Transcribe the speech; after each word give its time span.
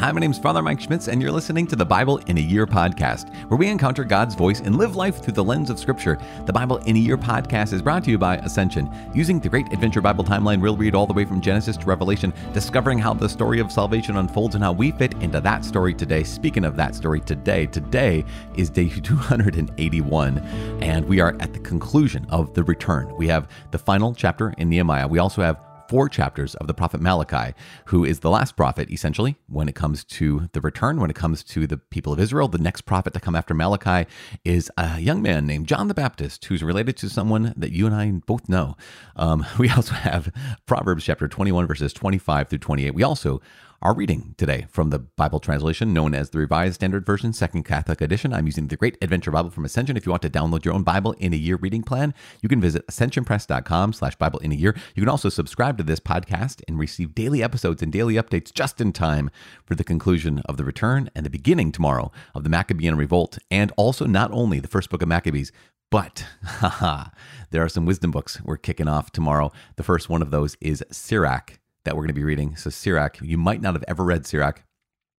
Hi, 0.00 0.12
my 0.12 0.20
name 0.20 0.30
is 0.30 0.38
Father 0.38 0.62
Mike 0.62 0.80
Schmitz, 0.80 1.08
and 1.08 1.20
you're 1.20 1.32
listening 1.32 1.66
to 1.66 1.74
the 1.74 1.84
Bible 1.84 2.18
in 2.28 2.38
a 2.38 2.40
Year 2.40 2.68
podcast, 2.68 3.34
where 3.48 3.58
we 3.58 3.66
encounter 3.66 4.04
God's 4.04 4.36
voice 4.36 4.60
and 4.60 4.78
live 4.78 4.94
life 4.94 5.20
through 5.20 5.32
the 5.32 5.42
lens 5.42 5.70
of 5.70 5.78
Scripture. 5.80 6.16
The 6.46 6.52
Bible 6.52 6.76
in 6.86 6.94
a 6.94 7.00
Year 7.00 7.18
podcast 7.18 7.72
is 7.72 7.82
brought 7.82 8.04
to 8.04 8.12
you 8.12 8.16
by 8.16 8.36
Ascension. 8.36 8.88
Using 9.12 9.40
the 9.40 9.48
Great 9.48 9.72
Adventure 9.72 10.00
Bible 10.00 10.22
Timeline, 10.22 10.60
we'll 10.60 10.76
read 10.76 10.94
all 10.94 11.08
the 11.08 11.12
way 11.12 11.24
from 11.24 11.40
Genesis 11.40 11.76
to 11.78 11.84
Revelation, 11.84 12.32
discovering 12.52 13.00
how 13.00 13.12
the 13.12 13.28
story 13.28 13.58
of 13.58 13.72
salvation 13.72 14.18
unfolds 14.18 14.54
and 14.54 14.62
how 14.62 14.70
we 14.70 14.92
fit 14.92 15.14
into 15.14 15.40
that 15.40 15.64
story 15.64 15.94
today. 15.94 16.22
Speaking 16.22 16.64
of 16.64 16.76
that 16.76 16.94
story 16.94 17.18
today, 17.18 17.66
today 17.66 18.24
is 18.54 18.70
day 18.70 18.88
281, 19.02 20.38
and 20.80 21.08
we 21.08 21.18
are 21.18 21.36
at 21.40 21.52
the 21.52 21.58
conclusion 21.58 22.24
of 22.30 22.54
the 22.54 22.62
return. 22.62 23.12
We 23.16 23.26
have 23.26 23.48
the 23.72 23.78
final 23.78 24.14
chapter 24.14 24.54
in 24.58 24.68
Nehemiah. 24.68 25.08
We 25.08 25.18
also 25.18 25.42
have 25.42 25.67
four 25.88 26.08
chapters 26.08 26.54
of 26.56 26.66
the 26.66 26.74
prophet 26.74 27.00
Malachi, 27.00 27.54
who 27.86 28.04
is 28.04 28.20
the 28.20 28.30
last 28.30 28.56
prophet, 28.56 28.90
essentially, 28.90 29.36
when 29.46 29.68
it 29.68 29.74
comes 29.74 30.04
to 30.04 30.48
the 30.52 30.60
return, 30.60 31.00
when 31.00 31.10
it 31.10 31.16
comes 31.16 31.42
to 31.44 31.66
the 31.66 31.78
people 31.78 32.12
of 32.12 32.20
Israel. 32.20 32.48
The 32.48 32.58
next 32.58 32.82
prophet 32.82 33.14
to 33.14 33.20
come 33.20 33.34
after 33.34 33.54
Malachi 33.54 34.08
is 34.44 34.70
a 34.76 35.00
young 35.00 35.22
man 35.22 35.46
named 35.46 35.66
John 35.66 35.88
the 35.88 35.94
Baptist, 35.94 36.44
who's 36.44 36.62
related 36.62 36.96
to 36.98 37.08
someone 37.08 37.54
that 37.56 37.72
you 37.72 37.86
and 37.86 37.94
I 37.94 38.10
both 38.10 38.48
know. 38.48 38.76
Um, 39.16 39.46
we 39.58 39.70
also 39.70 39.94
have 39.94 40.32
Proverbs 40.66 41.04
chapter 41.04 41.26
21, 41.26 41.66
verses 41.66 41.92
25 41.92 42.48
through 42.48 42.58
28. 42.58 42.94
We 42.94 43.02
also 43.02 43.40
our 43.80 43.94
reading 43.94 44.34
today 44.36 44.66
from 44.70 44.90
the 44.90 44.98
Bible 44.98 45.38
translation 45.38 45.92
known 45.92 46.12
as 46.12 46.30
the 46.30 46.38
Revised 46.38 46.74
Standard 46.74 47.06
Version, 47.06 47.32
Second 47.32 47.62
Catholic 47.62 48.00
Edition. 48.00 48.34
I'm 48.34 48.46
using 48.46 48.66
the 48.66 48.76
Great 48.76 48.98
Adventure 49.00 49.30
Bible 49.30 49.50
from 49.50 49.64
Ascension. 49.64 49.96
If 49.96 50.04
you 50.04 50.10
want 50.10 50.22
to 50.22 50.30
download 50.30 50.64
your 50.64 50.74
own 50.74 50.82
Bible 50.82 51.12
in 51.12 51.32
a 51.32 51.36
year 51.36 51.56
reading 51.56 51.84
plan, 51.84 52.12
you 52.42 52.48
can 52.48 52.60
visit 52.60 52.84
ascensionpress.com 52.88 53.92
slash 53.92 54.16
Bible 54.16 54.40
in 54.40 54.50
a 54.50 54.56
year. 54.56 54.74
You 54.96 55.02
can 55.02 55.08
also 55.08 55.28
subscribe 55.28 55.78
to 55.78 55.84
this 55.84 56.00
podcast 56.00 56.60
and 56.66 56.76
receive 56.76 57.14
daily 57.14 57.40
episodes 57.40 57.80
and 57.80 57.92
daily 57.92 58.14
updates 58.14 58.52
just 58.52 58.80
in 58.80 58.92
time 58.92 59.30
for 59.64 59.76
the 59.76 59.84
conclusion 59.84 60.42
of 60.46 60.56
the 60.56 60.64
return 60.64 61.08
and 61.14 61.24
the 61.24 61.30
beginning 61.30 61.70
tomorrow 61.70 62.10
of 62.34 62.42
the 62.42 62.50
Maccabean 62.50 62.96
revolt, 62.96 63.38
and 63.48 63.72
also 63.76 64.06
not 64.06 64.32
only 64.32 64.58
the 64.58 64.66
first 64.66 64.90
book 64.90 65.02
of 65.02 65.08
Maccabees, 65.08 65.52
but 65.88 66.26
haha, 66.42 67.10
there 67.50 67.62
are 67.62 67.68
some 67.68 67.86
wisdom 67.86 68.10
books 68.10 68.40
we're 68.42 68.56
kicking 68.56 68.88
off 68.88 69.12
tomorrow. 69.12 69.52
The 69.76 69.84
first 69.84 70.08
one 70.08 70.20
of 70.20 70.32
those 70.32 70.56
is 70.60 70.82
Sirach 70.90 71.60
that 71.88 71.96
we're 71.96 72.02
going 72.02 72.08
to 72.08 72.12
be 72.12 72.22
reading. 72.22 72.54
So, 72.54 72.68
Sirach, 72.68 73.18
you 73.22 73.38
might 73.38 73.62
not 73.62 73.72
have 73.72 73.84
ever 73.88 74.04
read 74.04 74.26
Sirach. 74.26 74.62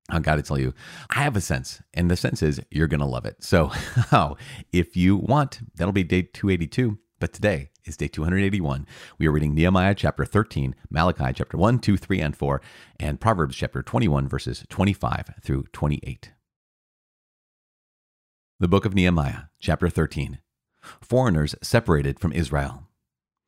I 0.08 0.20
got 0.20 0.36
to 0.36 0.44
tell 0.44 0.60
you, 0.60 0.76
I 1.10 1.24
have 1.24 1.36
a 1.36 1.42
sense, 1.42 1.82
and 1.96 2.12
the 2.12 2.16
sense 2.16 2.44
is 2.44 2.62
you're 2.70 2.88
going 2.88 3.00
to 3.00 3.08
love 3.08 3.26
it. 3.26 3.44
So, 3.44 3.72
if 4.72 4.96
you 4.96 5.18
want, 5.18 5.62
that'll 5.74 5.94
be 5.94 6.04
day 6.04 6.22
282. 6.22 7.00
But 7.20 7.34
today 7.34 7.72
is 7.86 7.98
day 7.98 8.08
281. 8.08 8.86
We 9.18 9.26
are 9.26 9.32
reading 9.32 9.56
Nehemiah 9.56 9.96
chapter 9.96 10.26
13, 10.26 10.76
Malachi 10.92 11.34
chapter 11.34 11.58
1, 11.58 11.80
2, 11.80 11.98
3, 11.98 12.22
and 12.22 12.38
4, 12.38 12.62
and 13.00 13.20
Proverbs 13.20 13.56
chapter 13.56 13.82
21, 13.82 14.28
verses 14.28 14.64
25 14.70 15.32
through 15.42 15.64
28. 15.74 16.34
The 18.60 18.68
book 18.68 18.86
of 18.86 18.94
Nehemiah, 18.94 19.46
chapter 19.60 19.90
13. 19.90 20.38
Foreigners 21.02 21.56
separated 21.64 22.20
from 22.20 22.32
Israel. 22.32 22.89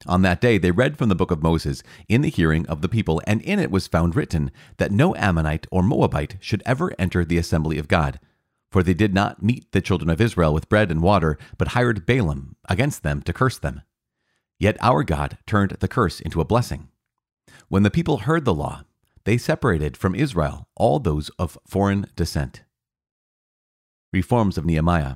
On 0.07 0.21
that 0.23 0.41
day 0.41 0.57
they 0.57 0.71
read 0.71 0.97
from 0.97 1.09
the 1.09 1.15
book 1.15 1.31
of 1.31 1.43
Moses 1.43 1.83
in 2.07 2.21
the 2.21 2.29
hearing 2.29 2.65
of 2.67 2.81
the 2.81 2.89
people, 2.89 3.21
and 3.27 3.41
in 3.41 3.59
it 3.59 3.71
was 3.71 3.87
found 3.87 4.15
written 4.15 4.51
that 4.77 4.91
no 4.91 5.15
Ammonite 5.15 5.67
or 5.71 5.83
Moabite 5.83 6.37
should 6.39 6.63
ever 6.65 6.91
enter 6.97 7.23
the 7.23 7.37
assembly 7.37 7.77
of 7.77 7.87
God. 7.87 8.19
For 8.71 8.81
they 8.83 8.93
did 8.93 9.13
not 9.13 9.43
meet 9.43 9.71
the 9.71 9.81
children 9.81 10.09
of 10.09 10.21
Israel 10.21 10.53
with 10.53 10.69
bread 10.69 10.89
and 10.89 11.01
water, 11.01 11.37
but 11.57 11.69
hired 11.69 12.05
Balaam 12.05 12.55
against 12.69 13.03
them 13.03 13.21
to 13.23 13.33
curse 13.33 13.59
them. 13.59 13.81
Yet 14.59 14.77
our 14.79 15.03
God 15.03 15.37
turned 15.45 15.71
the 15.71 15.87
curse 15.87 16.19
into 16.19 16.39
a 16.39 16.45
blessing. 16.45 16.89
When 17.67 17.83
the 17.83 17.91
people 17.91 18.19
heard 18.19 18.45
the 18.45 18.53
law, 18.53 18.83
they 19.25 19.37
separated 19.37 19.97
from 19.97 20.15
Israel 20.15 20.67
all 20.75 20.99
those 20.99 21.29
of 21.37 21.57
foreign 21.67 22.07
descent. 22.15 22.63
Reforms 24.13 24.57
of 24.57 24.65
Nehemiah. 24.65 25.15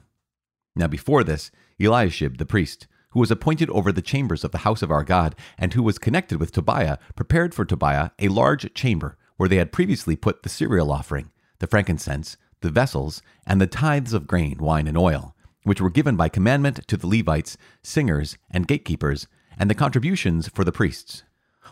Now 0.76 0.88
before 0.88 1.24
this, 1.24 1.52
Eliashib 1.80 2.38
the 2.38 2.46
priest, 2.46 2.88
who 3.16 3.22
was 3.22 3.32
appointed 3.32 3.70
over 3.70 3.94
the 3.94 4.02
chambers 4.02 4.44
of 4.44 4.52
the 4.52 4.60
house 4.60 4.82
of 4.82 4.92
our 4.92 5.06
God, 5.06 5.38
and 5.58 5.74
who 5.74 5.82
was 5.82 5.98
connected 5.98 6.38
with 6.38 6.52
Tobiah, 6.52 6.98
prepared 7.16 7.56
for 7.56 7.64
Tobiah 7.64 8.10
a 8.20 8.28
large 8.28 8.74
chamber, 8.74 9.18
where 9.38 9.48
they 9.48 9.56
had 9.56 9.72
previously 9.72 10.18
put 10.18 10.44
the 10.44 10.50
cereal 10.50 10.92
offering, 10.92 11.32
the 11.60 11.66
frankincense, 11.66 12.36
the 12.60 12.70
vessels, 12.70 13.22
and 13.48 13.62
the 13.62 13.68
tithes 13.68 14.12
of 14.12 14.28
grain, 14.28 14.58
wine, 14.60 14.86
and 14.86 14.98
oil, 14.98 15.34
which 15.64 15.80
were 15.80 15.90
given 15.90 16.18
by 16.18 16.28
commandment 16.28 16.86
to 16.90 16.98
the 16.98 17.08
Levites, 17.08 17.58
singers, 17.82 18.38
and 18.52 18.68
gatekeepers, 18.68 19.28
and 19.58 19.70
the 19.70 19.76
contributions 19.76 20.50
for 20.50 20.66
the 20.66 20.74
priests. 20.74 21.24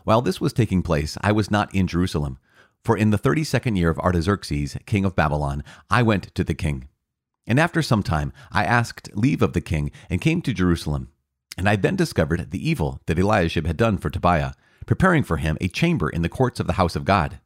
While 0.05 0.21
this 0.21 0.39
was 0.39 0.53
taking 0.53 0.81
place, 0.81 1.17
I 1.19 1.33
was 1.33 1.51
not 1.51 1.75
in 1.75 1.87
Jerusalem, 1.87 2.39
for 2.85 2.95
in 2.95 3.09
the 3.09 3.17
thirty 3.17 3.43
second 3.43 3.75
year 3.75 3.89
of 3.89 3.99
Artaxerxes, 3.99 4.77
king 4.85 5.03
of 5.03 5.13
Babylon, 5.13 5.61
I 5.89 6.03
went 6.03 6.33
to 6.35 6.45
the 6.45 6.53
king. 6.53 6.87
And 7.45 7.59
after 7.59 7.81
some 7.81 8.01
time, 8.01 8.31
I 8.49 8.63
asked 8.63 9.13
leave 9.13 9.41
of 9.41 9.51
the 9.51 9.59
king 9.59 9.91
and 10.09 10.21
came 10.21 10.41
to 10.43 10.53
Jerusalem. 10.53 11.09
And 11.57 11.69
I 11.69 11.75
then 11.75 11.95
discovered 11.95 12.51
the 12.51 12.69
evil 12.69 13.01
that 13.05 13.19
Eliashib 13.19 13.67
had 13.67 13.77
done 13.77 13.97
for 13.97 14.09
Tobiah, 14.09 14.53
preparing 14.85 15.23
for 15.23 15.37
him 15.37 15.57
a 15.61 15.67
chamber 15.67 16.09
in 16.09 16.21
the 16.21 16.29
courts 16.29 16.59
of 16.59 16.67
the 16.67 16.73
house 16.73 16.95
of 16.95 17.05
God. 17.05 17.39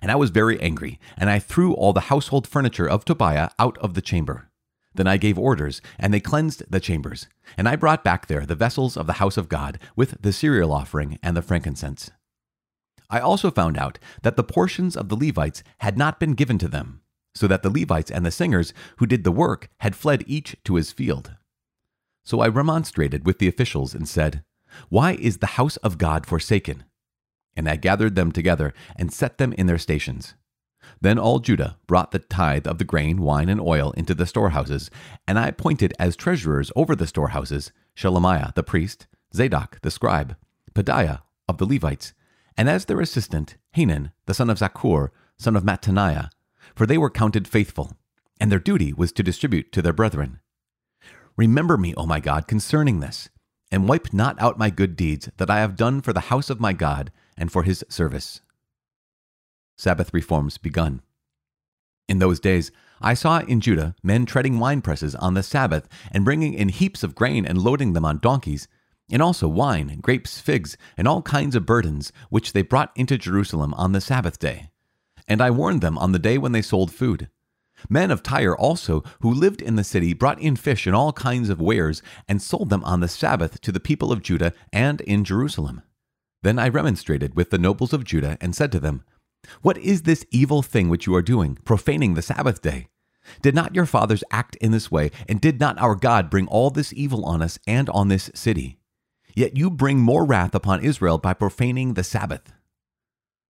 And 0.00 0.10
I 0.10 0.16
was 0.16 0.30
very 0.30 0.60
angry, 0.60 1.00
and 1.16 1.28
I 1.28 1.38
threw 1.38 1.74
all 1.74 1.92
the 1.92 2.02
household 2.02 2.46
furniture 2.46 2.88
of 2.88 3.04
Tobiah 3.04 3.50
out 3.58 3.76
of 3.78 3.94
the 3.94 4.02
chamber. 4.02 4.48
Then 4.94 5.06
I 5.06 5.16
gave 5.16 5.38
orders, 5.38 5.80
and 5.98 6.12
they 6.12 6.20
cleansed 6.20 6.64
the 6.70 6.80
chambers. 6.80 7.28
And 7.56 7.68
I 7.68 7.76
brought 7.76 8.04
back 8.04 8.26
there 8.26 8.46
the 8.46 8.54
vessels 8.54 8.96
of 8.96 9.06
the 9.06 9.14
house 9.14 9.36
of 9.36 9.48
God, 9.48 9.78
with 9.96 10.20
the 10.22 10.32
cereal 10.32 10.72
offering 10.72 11.18
and 11.22 11.36
the 11.36 11.42
frankincense. 11.42 12.10
I 13.10 13.20
also 13.20 13.50
found 13.50 13.78
out 13.78 13.98
that 14.22 14.36
the 14.36 14.44
portions 14.44 14.96
of 14.96 15.08
the 15.08 15.16
Levites 15.16 15.62
had 15.78 15.96
not 15.96 16.20
been 16.20 16.34
given 16.34 16.58
to 16.58 16.68
them, 16.68 17.00
so 17.34 17.46
that 17.46 17.62
the 17.62 17.70
Levites 17.70 18.10
and 18.10 18.24
the 18.24 18.30
singers 18.30 18.74
who 18.98 19.06
did 19.06 19.24
the 19.24 19.32
work 19.32 19.68
had 19.78 19.96
fled 19.96 20.24
each 20.26 20.56
to 20.64 20.74
his 20.74 20.92
field. 20.92 21.32
So 22.28 22.40
I 22.40 22.48
remonstrated 22.48 23.24
with 23.24 23.38
the 23.38 23.48
officials 23.48 23.94
and 23.94 24.06
said, 24.06 24.44
Why 24.90 25.12
is 25.12 25.38
the 25.38 25.56
house 25.56 25.78
of 25.78 25.96
God 25.96 26.26
forsaken? 26.26 26.84
And 27.56 27.66
I 27.66 27.76
gathered 27.76 28.16
them 28.16 28.32
together 28.32 28.74
and 28.96 29.10
set 29.10 29.38
them 29.38 29.54
in 29.54 29.64
their 29.64 29.78
stations. 29.78 30.34
Then 31.00 31.18
all 31.18 31.38
Judah 31.38 31.78
brought 31.86 32.10
the 32.10 32.18
tithe 32.18 32.66
of 32.66 32.76
the 32.76 32.84
grain, 32.84 33.22
wine, 33.22 33.48
and 33.48 33.58
oil 33.58 33.92
into 33.92 34.14
the 34.14 34.26
storehouses, 34.26 34.90
and 35.26 35.38
I 35.38 35.48
appointed 35.48 35.94
as 35.98 36.16
treasurers 36.16 36.70
over 36.76 36.94
the 36.94 37.06
storehouses 37.06 37.72
Shelemiah 37.96 38.54
the 38.54 38.62
priest, 38.62 39.06
Zadok 39.34 39.80
the 39.80 39.90
scribe, 39.90 40.36
Pedaiah 40.74 41.22
of 41.48 41.56
the 41.56 41.64
Levites, 41.64 42.12
and 42.58 42.68
as 42.68 42.84
their 42.84 43.00
assistant 43.00 43.56
Hanan 43.72 44.12
the 44.26 44.34
son 44.34 44.50
of 44.50 44.58
Zaccur, 44.58 45.08
son 45.38 45.56
of 45.56 45.64
Mattaniah, 45.64 46.28
for 46.74 46.84
they 46.84 46.98
were 46.98 47.08
counted 47.08 47.48
faithful, 47.48 47.96
and 48.38 48.52
their 48.52 48.58
duty 48.58 48.92
was 48.92 49.12
to 49.12 49.22
distribute 49.22 49.72
to 49.72 49.80
their 49.80 49.94
brethren. 49.94 50.40
Remember 51.38 51.78
me, 51.78 51.94
O 51.94 52.04
my 52.04 52.18
God, 52.18 52.48
concerning 52.48 52.98
this, 52.98 53.28
and 53.70 53.88
wipe 53.88 54.12
not 54.12 54.38
out 54.42 54.58
my 54.58 54.70
good 54.70 54.96
deeds 54.96 55.30
that 55.36 55.48
I 55.48 55.60
have 55.60 55.76
done 55.76 56.00
for 56.00 56.12
the 56.12 56.28
house 56.32 56.50
of 56.50 56.58
my 56.58 56.72
God 56.72 57.12
and 57.36 57.50
for 57.50 57.62
his 57.62 57.84
service. 57.88 58.40
Sabbath 59.76 60.12
reforms 60.12 60.58
begun. 60.58 61.00
In 62.08 62.18
those 62.18 62.40
days, 62.40 62.72
I 63.00 63.14
saw 63.14 63.38
in 63.38 63.60
Judah 63.60 63.94
men 64.02 64.26
treading 64.26 64.58
wine 64.58 64.82
presses 64.82 65.14
on 65.14 65.34
the 65.34 65.44
Sabbath 65.44 65.88
and 66.10 66.24
bringing 66.24 66.54
in 66.54 66.70
heaps 66.70 67.04
of 67.04 67.14
grain 67.14 67.46
and 67.46 67.62
loading 67.62 67.92
them 67.92 68.04
on 68.04 68.18
donkeys, 68.18 68.66
and 69.08 69.22
also 69.22 69.46
wine, 69.46 69.88
and 69.90 70.02
grapes, 70.02 70.40
figs, 70.40 70.76
and 70.96 71.06
all 71.06 71.22
kinds 71.22 71.54
of 71.54 71.64
burdens, 71.64 72.12
which 72.30 72.52
they 72.52 72.62
brought 72.62 72.90
into 72.96 73.16
Jerusalem 73.16 73.72
on 73.74 73.92
the 73.92 74.00
Sabbath 74.00 74.40
day. 74.40 74.70
And 75.28 75.40
I 75.40 75.52
warned 75.52 75.82
them 75.82 75.98
on 75.98 76.10
the 76.10 76.18
day 76.18 76.36
when 76.36 76.50
they 76.50 76.62
sold 76.62 76.90
food. 76.90 77.28
Men 77.88 78.10
of 78.10 78.22
Tyre 78.22 78.56
also, 78.56 79.04
who 79.20 79.32
lived 79.32 79.62
in 79.62 79.76
the 79.76 79.84
city, 79.84 80.12
brought 80.12 80.40
in 80.40 80.56
fish 80.56 80.86
and 80.86 80.96
all 80.96 81.12
kinds 81.12 81.48
of 81.48 81.60
wares, 81.60 82.02
and 82.28 82.42
sold 82.42 82.70
them 82.70 82.84
on 82.84 83.00
the 83.00 83.08
Sabbath 83.08 83.60
to 83.60 83.72
the 83.72 83.80
people 83.80 84.12
of 84.12 84.22
Judah 84.22 84.52
and 84.72 85.00
in 85.02 85.24
Jerusalem. 85.24 85.82
Then 86.42 86.58
I 86.58 86.68
remonstrated 86.68 87.34
with 87.34 87.50
the 87.50 87.58
nobles 87.58 87.92
of 87.92 88.04
Judah 88.04 88.38
and 88.40 88.54
said 88.54 88.72
to 88.72 88.80
them, 88.80 89.02
What 89.62 89.78
is 89.78 90.02
this 90.02 90.24
evil 90.30 90.62
thing 90.62 90.88
which 90.88 91.06
you 91.06 91.14
are 91.14 91.22
doing, 91.22 91.56
profaning 91.64 92.14
the 92.14 92.22
Sabbath 92.22 92.62
day? 92.62 92.88
Did 93.42 93.54
not 93.54 93.74
your 93.74 93.86
fathers 93.86 94.24
act 94.30 94.56
in 94.56 94.70
this 94.70 94.90
way, 94.90 95.10
and 95.28 95.40
did 95.40 95.60
not 95.60 95.78
our 95.78 95.94
God 95.94 96.30
bring 96.30 96.46
all 96.46 96.70
this 96.70 96.92
evil 96.92 97.24
on 97.24 97.42
us 97.42 97.58
and 97.66 97.88
on 97.90 98.08
this 98.08 98.30
city? 98.34 98.78
Yet 99.34 99.56
you 99.56 99.70
bring 99.70 99.98
more 99.98 100.24
wrath 100.24 100.54
upon 100.54 100.82
Israel 100.82 101.18
by 101.18 101.34
profaning 101.34 101.94
the 101.94 102.04
Sabbath. 102.04 102.52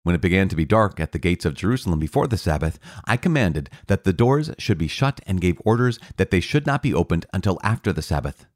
When 0.09 0.15
it 0.15 0.23
began 0.23 0.49
to 0.49 0.57
be 0.57 0.65
dark 0.65 1.01
at 1.01 1.13
the 1.13 1.19
gates 1.19 1.45
of 1.45 1.53
Jerusalem 1.53 1.99
before 1.99 2.27
the 2.27 2.39
Sabbath, 2.39 2.79
I 3.05 3.19
commanded 3.19 3.69
that 3.89 4.05
the 4.05 4.13
doors 4.15 4.51
should 4.57 4.79
be 4.79 4.89
shut 4.89 5.21
and 5.27 5.39
gave 5.39 5.61
orders 5.67 5.99
that 6.17 6.31
they 6.31 6.41
should 6.41 6.65
not 6.65 6.83
be 6.83 6.95
opened 6.95 7.27
until 7.35 7.61
after 7.63 7.93
the 7.93 8.01
Sabbath. 8.01 8.47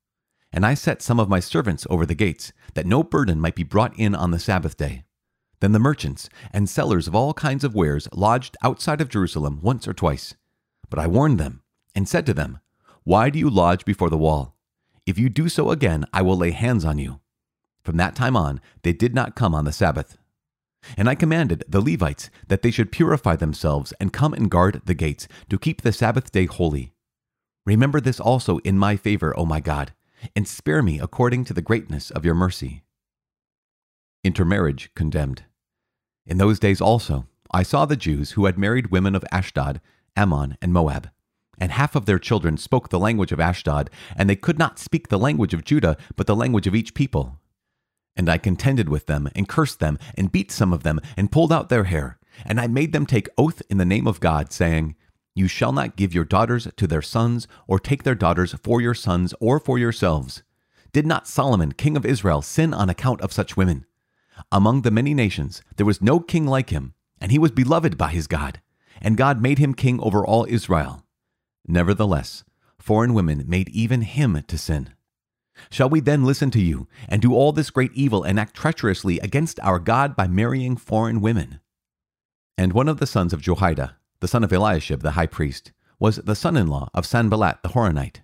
And 0.50 0.64
I 0.64 0.72
set 0.72 1.02
some 1.02 1.20
of 1.20 1.28
my 1.28 1.40
servants 1.40 1.86
over 1.90 2.06
the 2.06 2.14
gates, 2.14 2.54
that 2.72 2.86
no 2.86 3.02
burden 3.02 3.38
might 3.38 3.54
be 3.54 3.64
brought 3.64 3.94
in 3.98 4.14
on 4.14 4.30
the 4.30 4.38
Sabbath 4.38 4.78
day. 4.78 5.04
Then 5.60 5.72
the 5.72 5.78
merchants 5.78 6.30
and 6.54 6.70
sellers 6.70 7.06
of 7.06 7.14
all 7.14 7.34
kinds 7.34 7.64
of 7.64 7.74
wares 7.74 8.08
lodged 8.14 8.56
outside 8.62 9.02
of 9.02 9.10
Jerusalem 9.10 9.58
once 9.60 9.86
or 9.86 9.92
twice. 9.92 10.34
But 10.88 11.00
I 11.00 11.06
warned 11.06 11.38
them, 11.38 11.60
and 11.94 12.08
said 12.08 12.24
to 12.24 12.32
them, 12.32 12.60
Why 13.04 13.28
do 13.28 13.38
you 13.38 13.50
lodge 13.50 13.84
before 13.84 14.08
the 14.08 14.16
wall? 14.16 14.56
If 15.04 15.18
you 15.18 15.28
do 15.28 15.50
so 15.50 15.70
again, 15.70 16.06
I 16.14 16.22
will 16.22 16.38
lay 16.38 16.52
hands 16.52 16.86
on 16.86 16.96
you. 16.96 17.20
From 17.82 17.98
that 17.98 18.14
time 18.14 18.38
on, 18.38 18.62
they 18.84 18.94
did 18.94 19.14
not 19.14 19.36
come 19.36 19.54
on 19.54 19.66
the 19.66 19.72
Sabbath. 19.72 20.16
And 20.96 21.08
I 21.08 21.14
commanded 21.14 21.64
the 21.68 21.80
Levites 21.80 22.30
that 22.48 22.62
they 22.62 22.70
should 22.70 22.92
purify 22.92 23.36
themselves 23.36 23.92
and 24.00 24.12
come 24.12 24.34
and 24.34 24.50
guard 24.50 24.82
the 24.84 24.94
gates 24.94 25.28
to 25.48 25.58
keep 25.58 25.82
the 25.82 25.92
Sabbath 25.92 26.32
day 26.32 26.46
holy. 26.46 26.92
Remember 27.64 28.00
this 28.00 28.18
also 28.18 28.58
in 28.58 28.78
my 28.78 28.96
favor, 28.96 29.36
O 29.38 29.44
my 29.44 29.60
God, 29.60 29.92
and 30.34 30.46
spare 30.48 30.82
me 30.82 30.98
according 30.98 31.44
to 31.44 31.54
the 31.54 31.62
greatness 31.62 32.10
of 32.10 32.24
your 32.24 32.34
mercy. 32.34 32.82
Intermarriage 34.24 34.90
condemned. 34.94 35.44
In 36.26 36.38
those 36.38 36.58
days 36.58 36.80
also, 36.80 37.26
I 37.52 37.62
saw 37.62 37.84
the 37.84 37.96
Jews 37.96 38.32
who 38.32 38.46
had 38.46 38.58
married 38.58 38.90
women 38.90 39.14
of 39.14 39.24
Ashdod, 39.30 39.80
Ammon, 40.16 40.56
and 40.62 40.72
Moab. 40.72 41.10
And 41.58 41.70
half 41.70 41.94
of 41.94 42.06
their 42.06 42.18
children 42.18 42.56
spoke 42.56 42.88
the 42.88 42.98
language 42.98 43.30
of 43.30 43.40
Ashdod, 43.40 43.90
and 44.16 44.28
they 44.28 44.36
could 44.36 44.58
not 44.58 44.78
speak 44.78 45.08
the 45.08 45.18
language 45.18 45.54
of 45.54 45.64
Judah, 45.64 45.96
but 46.16 46.26
the 46.26 46.36
language 46.36 46.66
of 46.66 46.74
each 46.74 46.94
people. 46.94 47.38
And 48.16 48.28
I 48.28 48.38
contended 48.38 48.88
with 48.88 49.06
them, 49.06 49.28
and 49.34 49.48
cursed 49.48 49.80
them, 49.80 49.98
and 50.16 50.32
beat 50.32 50.50
some 50.50 50.72
of 50.72 50.82
them, 50.82 51.00
and 51.16 51.32
pulled 51.32 51.52
out 51.52 51.68
their 51.68 51.84
hair. 51.84 52.18
And 52.44 52.60
I 52.60 52.66
made 52.66 52.92
them 52.92 53.06
take 53.06 53.28
oath 53.38 53.62
in 53.70 53.78
the 53.78 53.84
name 53.84 54.06
of 54.06 54.20
God, 54.20 54.52
saying, 54.52 54.96
You 55.34 55.48
shall 55.48 55.72
not 55.72 55.96
give 55.96 56.14
your 56.14 56.24
daughters 56.24 56.68
to 56.76 56.86
their 56.86 57.02
sons, 57.02 57.48
or 57.66 57.78
take 57.78 58.02
their 58.02 58.14
daughters 58.14 58.54
for 58.62 58.80
your 58.80 58.94
sons, 58.94 59.34
or 59.40 59.58
for 59.58 59.78
yourselves. 59.78 60.42
Did 60.92 61.06
not 61.06 61.26
Solomon, 61.26 61.72
king 61.72 61.96
of 61.96 62.04
Israel, 62.04 62.42
sin 62.42 62.74
on 62.74 62.90
account 62.90 63.22
of 63.22 63.32
such 63.32 63.56
women? 63.56 63.86
Among 64.50 64.82
the 64.82 64.90
many 64.90 65.14
nations, 65.14 65.62
there 65.76 65.86
was 65.86 66.02
no 66.02 66.20
king 66.20 66.46
like 66.46 66.70
him, 66.70 66.94
and 67.20 67.32
he 67.32 67.38
was 67.38 67.50
beloved 67.50 67.96
by 67.96 68.08
his 68.08 68.26
God, 68.26 68.60
and 69.00 69.16
God 69.16 69.40
made 69.40 69.58
him 69.58 69.74
king 69.74 70.00
over 70.00 70.24
all 70.24 70.46
Israel. 70.48 71.04
Nevertheless, 71.66 72.44
foreign 72.78 73.14
women 73.14 73.44
made 73.46 73.68
even 73.70 74.02
him 74.02 74.42
to 74.46 74.58
sin. 74.58 74.90
Shall 75.70 75.88
we 75.88 76.00
then 76.00 76.24
listen 76.24 76.50
to 76.52 76.60
you 76.60 76.88
and 77.08 77.20
do 77.20 77.34
all 77.34 77.52
this 77.52 77.70
great 77.70 77.92
evil 77.94 78.22
and 78.22 78.38
act 78.38 78.54
treacherously 78.54 79.18
against 79.20 79.60
our 79.60 79.78
God 79.78 80.16
by 80.16 80.26
marrying 80.26 80.76
foreign 80.76 81.20
women? 81.20 81.60
And 82.58 82.72
one 82.72 82.88
of 82.88 82.98
the 82.98 83.06
sons 83.06 83.32
of 83.32 83.40
Jehoiada, 83.40 83.96
the 84.20 84.28
son 84.28 84.44
of 84.44 84.52
Eliashib 84.52 85.02
the 85.02 85.12
high 85.12 85.26
priest, 85.26 85.72
was 85.98 86.16
the 86.16 86.34
son 86.34 86.56
in 86.56 86.66
law 86.66 86.88
of 86.94 87.06
Sanballat 87.06 87.58
the 87.62 87.70
Horonite. 87.70 88.20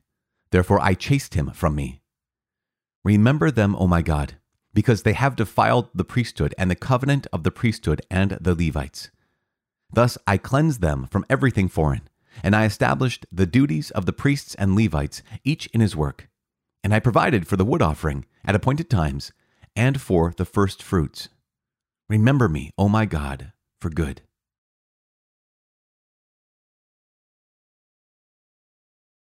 Therefore 0.51 0.81
I 0.81 0.95
chased 0.95 1.35
him 1.35 1.51
from 1.51 1.75
me. 1.75 2.03
Remember 3.05 3.51
them, 3.51 3.77
O 3.77 3.87
my 3.87 4.03
God, 4.03 4.37
because 4.75 5.03
they 5.03 5.13
have 5.13 5.37
defiled 5.37 5.89
the 5.95 6.05
priesthood 6.05 6.55
and 6.59 6.71
the 6.71 6.77
covenant 6.77 7.27
of 7.33 7.43
the 7.43 7.51
priesthood 7.51 8.03
and 8.11 8.33
the 8.41 8.55
Levites. 8.55 9.11
Thus 9.93 10.19
I 10.27 10.37
cleansed 10.37 10.81
them 10.81 11.07
from 11.11 11.25
everything 11.31 11.69
foreign, 11.69 12.09
and 12.43 12.55
I 12.55 12.65
established 12.65 13.27
the 13.33 13.47
duties 13.47 13.91
of 13.93 14.07
the 14.07 14.13
priests 14.13 14.55
and 14.57 14.77
Levites, 14.77 15.23
each 15.45 15.67
in 15.69 15.81
his 15.81 15.97
work 15.97 16.29
and 16.83 16.95
I 16.95 17.01
provided 17.01 17.47
for 17.47 17.57
the 17.57 17.65
wood 17.65 17.83
offering 17.83 18.25
at 18.45 18.55
appointed 18.55 18.89
times 18.89 19.33
and 19.75 20.01
for 20.01 20.33
the 20.37 20.45
first 20.45 20.83
fruits. 20.83 21.29
Remember 22.09 22.49
me, 22.49 22.71
O 22.79 22.89
my 22.89 23.05
God, 23.05 23.53
for 23.81 23.91
good. 23.91 24.23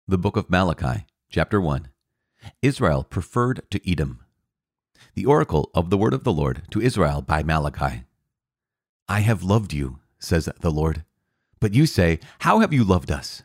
The 0.08 0.18
Book 0.18 0.36
of 0.36 0.50
Malachi, 0.50 1.06
Chapter 1.30 1.62
1 1.62 1.88
Israel 2.62 3.04
preferred 3.04 3.62
to 3.70 3.90
Edom. 3.90 4.20
The 5.16 5.26
oracle 5.26 5.70
of 5.74 5.90
the 5.90 5.98
word 5.98 6.14
of 6.14 6.24
the 6.24 6.34
Lord 6.34 6.64
to 6.72 6.82
Israel 6.82 7.22
by 7.22 7.44
Malachi. 7.44 8.04
I 9.08 9.20
have 9.22 9.44
loved 9.44 9.74
you, 9.74 10.00
says 10.20 10.50
the 10.60 10.72
Lord. 10.72 11.04
But 11.60 11.74
you 11.74 11.86
say, 11.86 12.20
How 12.40 12.60
have 12.60 12.74
you 12.74 12.84
loved 12.84 13.12
us? 13.12 13.44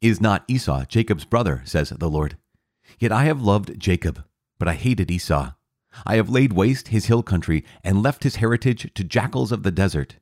Is 0.00 0.20
not 0.20 0.44
Esau 0.48 0.84
Jacob's 0.84 1.24
brother, 1.24 1.62
says 1.64 1.90
the 1.90 2.10
Lord? 2.10 2.36
Yet 2.98 3.12
I 3.12 3.24
have 3.24 3.42
loved 3.42 3.78
Jacob, 3.78 4.24
but 4.58 4.68
I 4.68 4.74
hated 4.74 5.10
Esau. 5.10 5.52
I 6.04 6.16
have 6.16 6.28
laid 6.28 6.52
waste 6.52 6.88
his 6.88 7.06
hill 7.06 7.22
country 7.22 7.64
and 7.82 8.02
left 8.02 8.22
his 8.22 8.36
heritage 8.36 8.92
to 8.94 9.04
jackals 9.04 9.52
of 9.52 9.62
the 9.62 9.70
desert. 9.70 10.16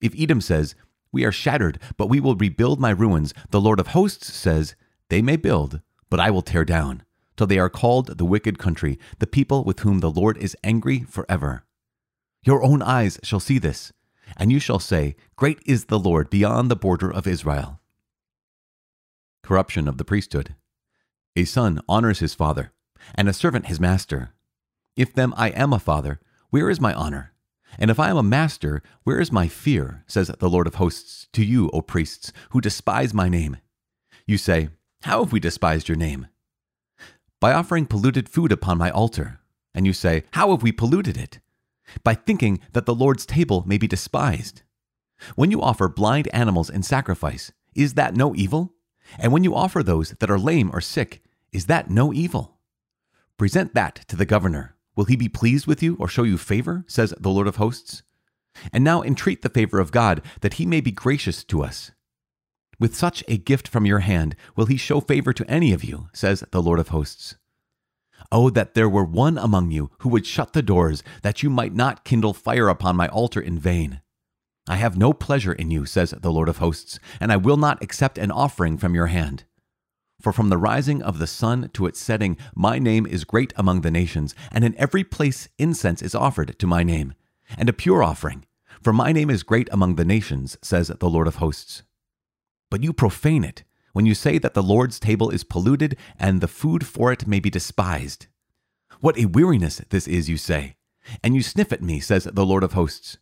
If 0.00 0.14
Edom 0.18 0.40
says, 0.40 0.74
We 1.12 1.24
are 1.24 1.32
shattered, 1.32 1.78
but 1.96 2.08
we 2.08 2.20
will 2.20 2.34
rebuild 2.34 2.80
my 2.80 2.90
ruins, 2.90 3.34
the 3.50 3.60
Lord 3.60 3.78
of 3.78 3.88
hosts 3.88 4.32
says, 4.32 4.74
They 5.08 5.22
may 5.22 5.36
build, 5.36 5.80
but 6.08 6.20
I 6.20 6.30
will 6.30 6.42
tear 6.42 6.64
down, 6.64 7.04
till 7.36 7.46
they 7.46 7.58
are 7.58 7.70
called 7.70 8.18
the 8.18 8.24
wicked 8.24 8.58
country, 8.58 8.98
the 9.18 9.26
people 9.26 9.64
with 9.64 9.80
whom 9.80 10.00
the 10.00 10.10
Lord 10.10 10.38
is 10.38 10.56
angry 10.64 11.00
forever. 11.00 11.64
Your 12.42 12.62
own 12.62 12.82
eyes 12.82 13.18
shall 13.22 13.40
see 13.40 13.58
this, 13.58 13.92
and 14.36 14.50
you 14.50 14.58
shall 14.58 14.78
say, 14.78 15.16
Great 15.36 15.60
is 15.66 15.86
the 15.86 15.98
Lord 15.98 16.30
beyond 16.30 16.70
the 16.70 16.76
border 16.76 17.12
of 17.12 17.26
Israel. 17.26 17.80
Corruption 19.42 19.88
of 19.88 19.98
the 19.98 20.04
priesthood. 20.04 20.54
A 21.36 21.44
son 21.44 21.80
honors 21.88 22.18
his 22.18 22.34
father, 22.34 22.72
and 23.14 23.28
a 23.28 23.32
servant 23.32 23.66
his 23.66 23.80
master. 23.80 24.34
If 24.96 25.14
then 25.14 25.32
I 25.36 25.48
am 25.50 25.72
a 25.72 25.78
father, 25.78 26.20
where 26.50 26.68
is 26.68 26.80
my 26.80 26.92
honor? 26.92 27.32
And 27.78 27.90
if 27.90 28.00
I 28.00 28.10
am 28.10 28.16
a 28.16 28.22
master, 28.22 28.82
where 29.04 29.20
is 29.20 29.30
my 29.30 29.46
fear? 29.46 30.04
says 30.06 30.28
the 30.28 30.50
Lord 30.50 30.66
of 30.66 30.74
hosts 30.74 31.28
to 31.32 31.44
you, 31.44 31.70
O 31.72 31.82
priests, 31.82 32.32
who 32.50 32.60
despise 32.60 33.14
my 33.14 33.28
name. 33.28 33.58
You 34.26 34.38
say, 34.38 34.70
How 35.02 35.22
have 35.22 35.32
we 35.32 35.40
despised 35.40 35.88
your 35.88 35.96
name? 35.96 36.26
By 37.40 37.52
offering 37.52 37.86
polluted 37.86 38.28
food 38.28 38.52
upon 38.52 38.78
my 38.78 38.90
altar. 38.90 39.40
And 39.72 39.86
you 39.86 39.92
say, 39.92 40.24
How 40.32 40.50
have 40.50 40.62
we 40.62 40.72
polluted 40.72 41.16
it? 41.16 41.38
By 42.02 42.14
thinking 42.14 42.60
that 42.72 42.86
the 42.86 42.94
Lord's 42.94 43.24
table 43.24 43.62
may 43.66 43.78
be 43.78 43.86
despised. 43.86 44.62
When 45.36 45.50
you 45.50 45.62
offer 45.62 45.88
blind 45.88 46.28
animals 46.32 46.70
in 46.70 46.82
sacrifice, 46.82 47.52
is 47.74 47.94
that 47.94 48.16
no 48.16 48.34
evil? 48.34 48.74
And 49.18 49.32
when 49.32 49.44
you 49.44 49.54
offer 49.54 49.82
those 49.82 50.10
that 50.18 50.30
are 50.30 50.38
lame 50.38 50.70
or 50.72 50.80
sick, 50.80 51.22
is 51.52 51.66
that 51.66 51.90
no 51.90 52.12
evil? 52.12 52.58
Present 53.36 53.74
that 53.74 54.04
to 54.08 54.16
the 54.16 54.26
governor. 54.26 54.76
Will 54.96 55.06
he 55.06 55.16
be 55.16 55.28
pleased 55.28 55.66
with 55.66 55.82
you 55.82 55.96
or 55.98 56.08
show 56.08 56.22
you 56.22 56.36
favor? 56.36 56.84
says 56.86 57.14
the 57.18 57.30
Lord 57.30 57.46
of 57.46 57.56
hosts. 57.56 58.02
And 58.72 58.84
now 58.84 59.02
entreat 59.02 59.42
the 59.42 59.48
favor 59.48 59.78
of 59.78 59.92
God, 59.92 60.22
that 60.40 60.54
he 60.54 60.66
may 60.66 60.80
be 60.80 60.90
gracious 60.90 61.44
to 61.44 61.62
us. 61.62 61.92
With 62.78 62.96
such 62.96 63.22
a 63.28 63.36
gift 63.36 63.68
from 63.68 63.86
your 63.86 64.00
hand, 64.00 64.36
will 64.56 64.66
he 64.66 64.76
show 64.76 65.00
favor 65.00 65.32
to 65.32 65.50
any 65.50 65.72
of 65.72 65.84
you, 65.84 66.08
says 66.12 66.44
the 66.50 66.62
Lord 66.62 66.78
of 66.78 66.88
hosts. 66.88 67.36
Oh, 68.32 68.50
that 68.50 68.74
there 68.74 68.88
were 68.88 69.04
one 69.04 69.38
among 69.38 69.70
you 69.70 69.90
who 70.00 70.08
would 70.08 70.26
shut 70.26 70.52
the 70.52 70.62
doors, 70.62 71.02
that 71.22 71.42
you 71.42 71.50
might 71.50 71.74
not 71.74 72.04
kindle 72.04 72.32
fire 72.32 72.68
upon 72.68 72.96
my 72.96 73.08
altar 73.08 73.40
in 73.40 73.58
vain. 73.58 74.00
I 74.70 74.76
have 74.76 74.96
no 74.96 75.12
pleasure 75.12 75.52
in 75.52 75.72
you, 75.72 75.84
says 75.84 76.14
the 76.16 76.30
Lord 76.30 76.48
of 76.48 76.58
hosts, 76.58 77.00
and 77.18 77.32
I 77.32 77.36
will 77.36 77.56
not 77.56 77.82
accept 77.82 78.18
an 78.18 78.30
offering 78.30 78.78
from 78.78 78.94
your 78.94 79.08
hand. 79.08 79.42
For 80.20 80.32
from 80.32 80.48
the 80.48 80.56
rising 80.56 81.02
of 81.02 81.18
the 81.18 81.26
sun 81.26 81.70
to 81.72 81.86
its 81.86 81.98
setting, 81.98 82.36
my 82.54 82.78
name 82.78 83.04
is 83.04 83.24
great 83.24 83.52
among 83.56 83.80
the 83.80 83.90
nations, 83.90 84.32
and 84.52 84.62
in 84.62 84.78
every 84.78 85.02
place 85.02 85.48
incense 85.58 86.02
is 86.02 86.14
offered 86.14 86.56
to 86.56 86.66
my 86.68 86.84
name, 86.84 87.14
and 87.58 87.68
a 87.68 87.72
pure 87.72 88.00
offering. 88.04 88.44
For 88.80 88.92
my 88.92 89.10
name 89.10 89.28
is 89.28 89.42
great 89.42 89.68
among 89.72 89.96
the 89.96 90.04
nations, 90.04 90.56
says 90.62 90.86
the 90.86 91.10
Lord 91.10 91.26
of 91.26 91.36
hosts. 91.36 91.82
But 92.70 92.84
you 92.84 92.92
profane 92.92 93.42
it 93.42 93.64
when 93.92 94.06
you 94.06 94.14
say 94.14 94.38
that 94.38 94.54
the 94.54 94.62
Lord's 94.62 95.00
table 95.00 95.30
is 95.30 95.42
polluted 95.42 95.96
and 96.16 96.40
the 96.40 96.46
food 96.46 96.86
for 96.86 97.10
it 97.10 97.26
may 97.26 97.40
be 97.40 97.50
despised. 97.50 98.28
What 99.00 99.18
a 99.18 99.26
weariness 99.26 99.82
this 99.90 100.06
is, 100.06 100.28
you 100.28 100.36
say. 100.36 100.76
And 101.24 101.34
you 101.34 101.42
sniff 101.42 101.72
at 101.72 101.82
me, 101.82 101.98
says 101.98 102.22
the 102.32 102.46
Lord 102.46 102.62
of 102.62 102.74
hosts. 102.74 103.18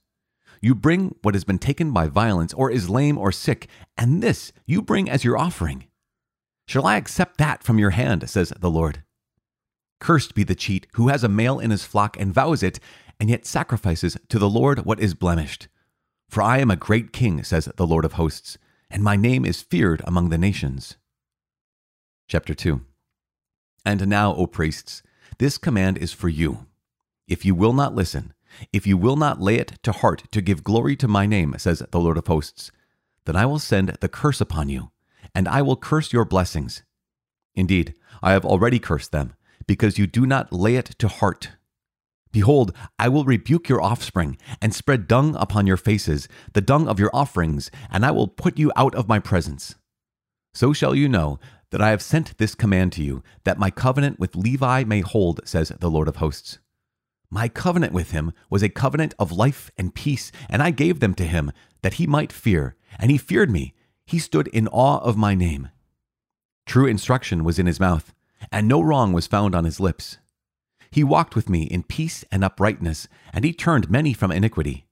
You 0.61 0.75
bring 0.75 1.15
what 1.23 1.35
has 1.35 1.45
been 1.45 1.59
taken 1.59 1.93
by 1.93 2.09
violence 2.09 2.53
or 2.55 2.71
is 2.71 2.91
lame 2.91 3.19
or 3.19 3.33
sick, 3.33 3.69
and 3.97 4.23
this 4.23 4.53
you 4.67 4.83
bring 4.83 5.09
as 5.09 5.25
your 5.25 5.39
offering. 5.39 5.87
Shall 6.67 6.87
I 6.87 6.97
accept 6.97 7.39
that 7.39 7.63
from 7.63 7.79
your 7.79 7.91
hand, 7.91 8.29
says 8.29 8.53
the 8.59 8.71
Lord? 8.71 9.03
Cursed 10.01 10.35
be 10.35 10.45
the 10.45 10.55
cheat 10.55 10.87
who 10.95 11.09
has 11.09 11.25
a 11.25 11.29
male 11.29 11.59
in 11.59 11.71
his 11.71 11.85
flock 11.85 12.19
and 12.21 12.33
vows 12.33 12.63
it, 12.63 12.79
and 13.19 13.31
yet 13.31 13.47
sacrifices 13.47 14.17
to 14.29 14.39
the 14.39 14.51
Lord 14.51 14.85
what 14.85 15.01
is 15.01 15.15
blemished. 15.15 15.69
For 16.29 16.43
I 16.43 16.59
am 16.59 16.71
a 16.71 16.77
great 16.77 17.13
king, 17.13 17.43
says 17.43 17.69
the 17.77 17.87
Lord 17.87 18.05
of 18.05 18.13
hosts, 18.13 18.59
and 18.91 19.03
my 19.03 19.17
name 19.17 19.45
is 19.45 19.63
feared 19.63 20.03
among 20.05 20.29
the 20.29 20.39
nations. 20.39 20.97
Chapter 22.29 22.55
2 22.55 22.83
And 23.85 24.07
now, 24.09 24.35
O 24.35 24.47
priests, 24.47 25.03
this 25.39 25.57
command 25.57 25.99
is 25.99 26.13
for 26.13 26.29
you. 26.29 26.67
If 27.27 27.45
you 27.45 27.55
will 27.55 27.73
not 27.73 27.95
listen, 27.95 28.35
if 28.73 28.87
you 28.87 28.97
will 28.97 29.17
not 29.17 29.41
lay 29.41 29.57
it 29.57 29.79
to 29.83 29.93
heart 29.93 30.25
to 30.33 30.41
give 30.41 30.65
glory 30.65 30.97
to 30.97 31.09
my 31.09 31.27
name, 31.27 31.55
says 31.59 31.83
the 31.91 32.01
Lord 32.01 32.19
of 32.19 32.27
hosts, 32.27 32.71
then 33.25 33.37
I 33.37 33.47
will 33.47 33.59
send 33.59 33.89
the 34.01 34.09
curse 34.09 34.41
upon 34.41 34.69
you, 34.69 34.91
and 35.35 35.47
I 35.47 35.63
will 35.63 35.77
curse 35.77 36.13
your 36.13 36.25
blessings. 36.25 36.83
Indeed, 37.55 37.95
I 38.23 38.33
have 38.33 38.45
already 38.45 38.79
cursed 38.79 39.13
them, 39.13 39.35
because 39.67 39.99
you 39.99 40.07
do 40.07 40.27
not 40.27 40.53
lay 40.53 40.77
it 40.77 40.95
to 40.99 41.09
heart. 41.09 41.51
Behold, 42.31 42.73
I 42.99 43.09
will 43.09 43.25
rebuke 43.25 43.69
your 43.69 43.83
offspring, 43.83 44.39
and 44.61 44.75
spread 44.75 45.09
dung 45.09 45.35
upon 45.37 45.67
your 45.67 45.77
faces, 45.77 46.29
the 46.53 46.61
dung 46.61 46.89
of 46.89 46.99
your 46.99 47.11
offerings, 47.15 47.71
and 47.91 48.05
I 48.05 48.11
will 48.11 48.29
put 48.29 48.59
you 48.59 48.71
out 48.77 48.95
of 48.95 49.09
my 49.09 49.19
presence. 49.19 49.75
So 50.55 50.73
shall 50.73 50.95
you 50.95 51.09
know 51.09 51.39
that 51.71 51.83
I 51.83 51.91
have 51.91 52.03
sent 52.03 52.39
this 52.39 52.55
command 52.55 52.93
to 52.93 53.03
you, 53.03 53.23
that 53.45 53.59
my 53.59 53.71
covenant 53.71 54.19
with 54.19 54.37
Levi 54.37 54.85
may 54.85 55.01
hold, 55.01 55.41
says 55.45 55.71
the 55.81 55.91
Lord 55.91 56.09
of 56.09 56.17
hosts. 56.17 56.59
My 57.31 57.49
covenant 57.49 57.93
with 57.93 58.13
him 58.13 58.33
was 58.49 58.63
a 58.63 58.69
covenant 58.69 59.15
of 59.19 59.33
life 59.33 59.71
and 59.77 59.95
peace, 59.95 60.33
and 60.49 60.63
I 60.63 60.71
gave 60.71 61.01
them 61.01 61.15
to 61.15 61.25
him 61.25 61.53
that 61.83 61.95
he 61.95 62.07
might 62.07 62.33
fear, 62.33 62.75
and 62.99 63.11
he 63.11 63.19
feared 63.19 63.51
me. 63.51 63.75
He 64.07 64.19
stood 64.19 64.49
in 64.49 64.69
awe 64.69 64.99
of 64.99 65.19
my 65.19 65.35
name. 65.35 65.69
True 66.65 66.87
instruction 66.87 67.45
was 67.45 67.59
in 67.59 67.67
his 67.67 67.81
mouth, 67.81 68.15
and 68.51 68.67
no 68.67 68.81
wrong 68.81 69.13
was 69.13 69.27
found 69.27 69.55
on 69.55 69.65
his 69.65 69.81
lips. 69.81 70.19
He 70.91 71.05
walked 71.05 71.37
with 71.37 71.51
me 71.51 71.65
in 71.65 71.83
peace 71.83 72.25
and 72.33 72.43
uprightness, 72.43 73.09
and 73.33 73.45
he 73.45 73.53
turned 73.53 73.91
many 73.91 74.15
from 74.15 74.33
iniquity. 74.33 74.87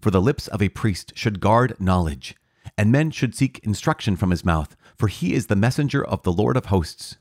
For 0.00 0.10
the 0.10 0.20
lips 0.20 0.48
of 0.48 0.60
a 0.60 0.68
priest 0.68 1.12
should 1.16 1.40
guard 1.40 1.76
knowledge, 1.80 2.36
and 2.76 2.92
men 2.92 3.10
should 3.10 3.34
seek 3.34 3.60
instruction 3.60 4.16
from 4.16 4.30
his 4.30 4.44
mouth, 4.44 4.76
for 4.96 5.08
he 5.08 5.32
is 5.32 5.46
the 5.46 5.56
messenger 5.56 6.04
of 6.04 6.22
the 6.22 6.32
Lord 6.32 6.56
of 6.56 6.66
hosts. 6.66 7.16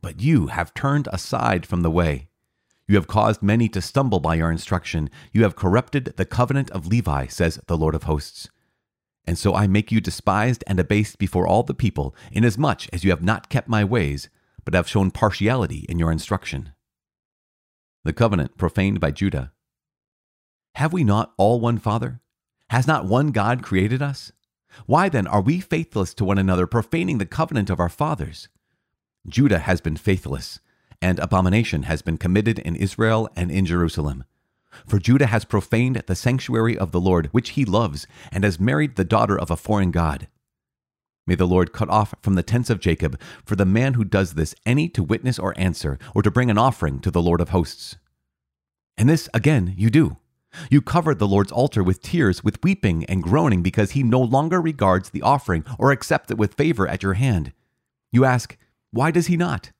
But 0.00 0.20
you 0.20 0.46
have 0.48 0.74
turned 0.74 1.08
aside 1.12 1.66
from 1.66 1.82
the 1.82 1.90
way. 1.90 2.28
You 2.92 2.98
have 2.98 3.06
caused 3.06 3.42
many 3.42 3.70
to 3.70 3.80
stumble 3.80 4.20
by 4.20 4.34
your 4.34 4.50
instruction. 4.50 5.08
You 5.32 5.44
have 5.44 5.56
corrupted 5.56 6.12
the 6.18 6.26
covenant 6.26 6.70
of 6.72 6.86
Levi, 6.86 7.26
says 7.28 7.58
the 7.66 7.78
Lord 7.78 7.94
of 7.94 8.02
hosts. 8.02 8.50
And 9.24 9.38
so 9.38 9.54
I 9.54 9.66
make 9.66 9.90
you 9.90 9.98
despised 9.98 10.62
and 10.66 10.78
abased 10.78 11.16
before 11.16 11.46
all 11.46 11.62
the 11.62 11.72
people, 11.72 12.14
inasmuch 12.32 12.92
as 12.92 13.02
you 13.02 13.08
have 13.08 13.22
not 13.22 13.48
kept 13.48 13.66
my 13.66 13.82
ways, 13.82 14.28
but 14.66 14.74
have 14.74 14.86
shown 14.86 15.10
partiality 15.10 15.86
in 15.88 15.98
your 15.98 16.12
instruction. 16.12 16.74
The 18.04 18.12
covenant 18.12 18.58
profaned 18.58 19.00
by 19.00 19.10
Judah. 19.10 19.52
Have 20.74 20.92
we 20.92 21.02
not 21.02 21.32
all 21.38 21.60
one 21.60 21.78
Father? 21.78 22.20
Has 22.68 22.86
not 22.86 23.06
one 23.06 23.28
God 23.28 23.62
created 23.62 24.02
us? 24.02 24.32
Why 24.84 25.08
then 25.08 25.26
are 25.26 25.40
we 25.40 25.60
faithless 25.60 26.12
to 26.12 26.26
one 26.26 26.36
another, 26.36 26.66
profaning 26.66 27.16
the 27.16 27.24
covenant 27.24 27.70
of 27.70 27.80
our 27.80 27.88
fathers? 27.88 28.48
Judah 29.26 29.60
has 29.60 29.80
been 29.80 29.96
faithless, 29.96 30.60
and 31.02 31.18
abomination 31.18 31.82
has 31.82 32.00
been 32.00 32.16
committed 32.16 32.58
in 32.60 32.76
Israel 32.76 33.28
and 33.36 33.50
in 33.50 33.66
Jerusalem. 33.66 34.24
For 34.86 34.98
Judah 34.98 35.26
has 35.26 35.44
profaned 35.44 36.02
the 36.06 36.14
sanctuary 36.14 36.78
of 36.78 36.92
the 36.92 37.00
Lord, 37.00 37.26
which 37.32 37.50
he 37.50 37.64
loves, 37.64 38.06
and 38.30 38.44
has 38.44 38.58
married 38.58 38.96
the 38.96 39.04
daughter 39.04 39.38
of 39.38 39.50
a 39.50 39.56
foreign 39.56 39.90
God. 39.90 40.28
May 41.26 41.34
the 41.34 41.46
Lord 41.46 41.72
cut 41.72 41.90
off 41.90 42.14
from 42.22 42.34
the 42.34 42.42
tents 42.42 42.70
of 42.70 42.80
Jacob 42.80 43.20
for 43.44 43.54
the 43.54 43.66
man 43.66 43.94
who 43.94 44.04
does 44.04 44.34
this 44.34 44.54
any 44.64 44.88
to 44.88 45.02
witness 45.02 45.38
or 45.38 45.54
answer, 45.58 45.98
or 46.14 46.22
to 46.22 46.30
bring 46.30 46.50
an 46.50 46.58
offering 46.58 47.00
to 47.00 47.10
the 47.10 47.22
Lord 47.22 47.40
of 47.40 47.50
hosts. 47.50 47.96
And 48.96 49.08
this, 49.08 49.28
again, 49.34 49.74
you 49.76 49.90
do. 49.90 50.16
You 50.70 50.82
cover 50.82 51.14
the 51.14 51.28
Lord's 51.28 51.52
altar 51.52 51.82
with 51.82 52.02
tears, 52.02 52.44
with 52.44 52.62
weeping 52.62 53.04
and 53.06 53.22
groaning, 53.22 53.62
because 53.62 53.92
he 53.92 54.02
no 54.02 54.20
longer 54.20 54.60
regards 54.60 55.10
the 55.10 55.22
offering 55.22 55.64
or 55.78 55.92
accepts 55.92 56.30
it 56.30 56.38
with 56.38 56.54
favor 56.54 56.86
at 56.86 57.02
your 57.02 57.14
hand. 57.14 57.52
You 58.10 58.24
ask, 58.24 58.56
Why 58.90 59.10
does 59.10 59.28
he 59.28 59.36
not? 59.36 59.72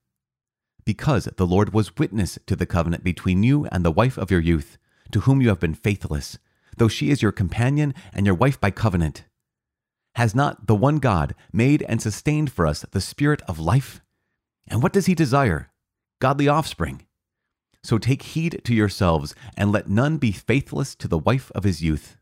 Because 0.85 1.29
the 1.37 1.47
Lord 1.47 1.73
was 1.73 1.97
witness 1.97 2.39
to 2.47 2.57
the 2.57 2.67
covenant 2.67 3.05
between 3.05 3.43
you 3.43 3.67
and 3.67 3.85
the 3.85 3.93
wife 3.93 4.19
of 4.19 4.31
your 4.31 4.41
youth, 4.41 4.79
to 5.12 5.21
whom 5.21 5.41
you 5.41 5.49
have 5.49 5.61
been 5.61 5.75
faithless, 5.75 6.39
though 6.77 6.89
she 6.89 7.11
is 7.11 7.23
your 7.23 7.33
companion 7.33 7.95
and 8.12 8.27
your 8.27 8.35
wife 8.35 8.61
by 8.61 8.71
covenant. 8.71 9.25
Has 10.17 10.35
not 10.35 10.67
the 10.67 10.75
one 10.75 10.97
God 10.97 11.35
made 11.53 11.83
and 11.83 12.03
sustained 12.03 12.53
for 12.53 12.67
us 12.67 12.85
the 12.91 13.01
Spirit 13.01 13.43
of 13.49 13.59
life? 13.59 14.03
And 14.69 14.83
what 14.83 14.93
does 14.93 15.07
he 15.07 15.15
desire? 15.15 15.71
Godly 16.21 16.49
offspring. 16.49 17.07
So 17.85 17.99
take 17.99 18.23
heed 18.23 18.61
to 18.65 18.75
yourselves, 18.75 19.35
and 19.57 19.73
let 19.73 19.89
none 19.89 20.19
be 20.19 20.31
faithless 20.31 20.95
to 20.97 21.09
the 21.09 21.19
wife 21.19 21.51
of 21.53 21.65
his 21.65 21.83
youth. 21.83 22.17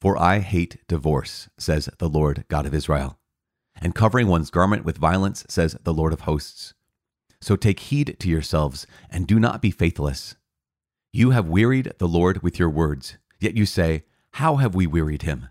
For 0.00 0.18
I 0.18 0.40
hate 0.40 0.78
divorce, 0.88 1.48
says 1.58 1.88
the 1.98 2.08
Lord 2.08 2.44
God 2.48 2.66
of 2.66 2.74
Israel, 2.74 3.18
and 3.80 3.94
covering 3.94 4.26
one's 4.26 4.50
garment 4.50 4.84
with 4.84 4.98
violence, 4.98 5.46
says 5.48 5.76
the 5.82 5.94
Lord 5.94 6.12
of 6.12 6.22
hosts. 6.22 6.74
So 7.42 7.56
take 7.56 7.80
heed 7.80 8.16
to 8.20 8.28
yourselves, 8.28 8.86
and 9.10 9.26
do 9.26 9.40
not 9.40 9.60
be 9.60 9.72
faithless. 9.72 10.36
You 11.12 11.30
have 11.30 11.48
wearied 11.48 11.92
the 11.98 12.06
Lord 12.06 12.40
with 12.40 12.56
your 12.56 12.70
words, 12.70 13.18
yet 13.40 13.56
you 13.56 13.66
say, 13.66 14.04
How 14.34 14.56
have 14.56 14.76
we 14.76 14.86
wearied 14.86 15.22
him? 15.22 15.48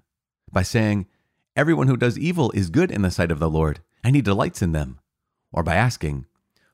By 0.49 0.63
saying, 0.63 1.07
Everyone 1.53 1.89
who 1.89 1.97
does 1.97 2.17
evil 2.17 2.49
is 2.51 2.69
good 2.69 2.91
in 2.91 3.01
the 3.01 3.11
sight 3.11 3.29
of 3.29 3.39
the 3.39 3.49
Lord, 3.49 3.81
and 4.05 4.15
he 4.15 4.21
delights 4.21 4.61
in 4.61 4.71
them. 4.71 5.01
Or 5.51 5.63
by 5.63 5.75
asking, 5.75 6.27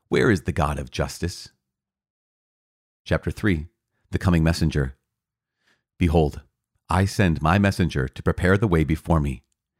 Where 0.06 0.30
is 0.30 0.42
the 0.42 0.52
God 0.52 0.78
of 0.78 0.92
justice? 0.92 1.48
Chapter 3.04 3.32
3 3.32 3.66
The 4.12 4.18
Coming 4.18 4.44
Messenger. 4.44 4.94
Behold, 5.98 6.42
I 6.88 7.06
send 7.06 7.42
my 7.42 7.58
messenger 7.58 8.06
to 8.06 8.22
prepare 8.22 8.56
the 8.56 8.68
way 8.68 8.84
before 8.84 9.18
me. 9.18 9.42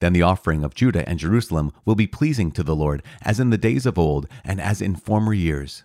Then 0.00 0.12
the 0.12 0.22
offering 0.22 0.64
of 0.64 0.74
Judah 0.74 1.08
and 1.08 1.18
Jerusalem 1.18 1.72
will 1.84 1.94
be 1.94 2.06
pleasing 2.06 2.50
to 2.52 2.62
the 2.62 2.76
Lord, 2.76 3.02
as 3.22 3.40
in 3.40 3.50
the 3.50 3.58
days 3.58 3.86
of 3.86 3.98
old, 3.98 4.26
and 4.44 4.60
as 4.60 4.80
in 4.82 4.96
former 4.96 5.32
years. 5.32 5.84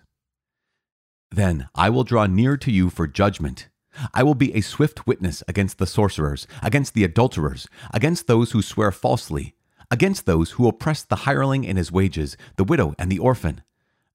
Then 1.30 1.68
I 1.74 1.88
will 1.88 2.04
draw 2.04 2.26
near 2.26 2.56
to 2.58 2.70
you 2.70 2.90
for 2.90 3.06
judgment. 3.06 3.68
I 4.12 4.22
will 4.22 4.34
be 4.34 4.54
a 4.54 4.60
swift 4.60 5.06
witness 5.06 5.42
against 5.48 5.78
the 5.78 5.86
sorcerers, 5.86 6.46
against 6.62 6.94
the 6.94 7.04
adulterers, 7.04 7.66
against 7.92 8.26
those 8.26 8.52
who 8.52 8.62
swear 8.62 8.92
falsely, 8.92 9.54
against 9.90 10.26
those 10.26 10.52
who 10.52 10.68
oppress 10.68 11.02
the 11.02 11.24
hireling 11.24 11.64
in 11.64 11.76
his 11.76 11.92
wages, 11.92 12.36
the 12.56 12.64
widow 12.64 12.94
and 12.98 13.10
the 13.10 13.18
orphan 13.18 13.62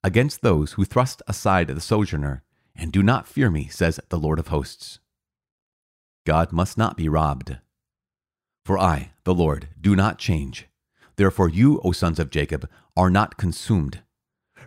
against 0.04 0.42
those 0.42 0.74
who 0.74 0.86
thrust 0.86 1.22
aside 1.28 1.68
the 1.68 1.82
sojourner, 1.82 2.42
and 2.76 2.92
do 2.92 3.04
not 3.04 3.28
fear 3.28 3.50
me, 3.50 3.68
says 3.68 4.00
the 4.10 4.18
Lord 4.18 4.40
of 4.40 4.48
hosts. 4.48 5.00
God 6.26 6.52
must 6.52 6.78
not 6.78 6.96
be 6.96 7.10
robbed. 7.10 7.58
For 8.68 8.78
I, 8.78 9.12
the 9.24 9.34
Lord, 9.34 9.70
do 9.80 9.96
not 9.96 10.20
change. 10.20 10.68
Therefore, 11.16 11.48
you, 11.48 11.80
O 11.86 11.94
sons 11.94 12.20
of 12.20 12.30
Jacob, 12.30 12.70
are 12.98 13.10
not 13.10 13.38
consumed. 13.38 14.02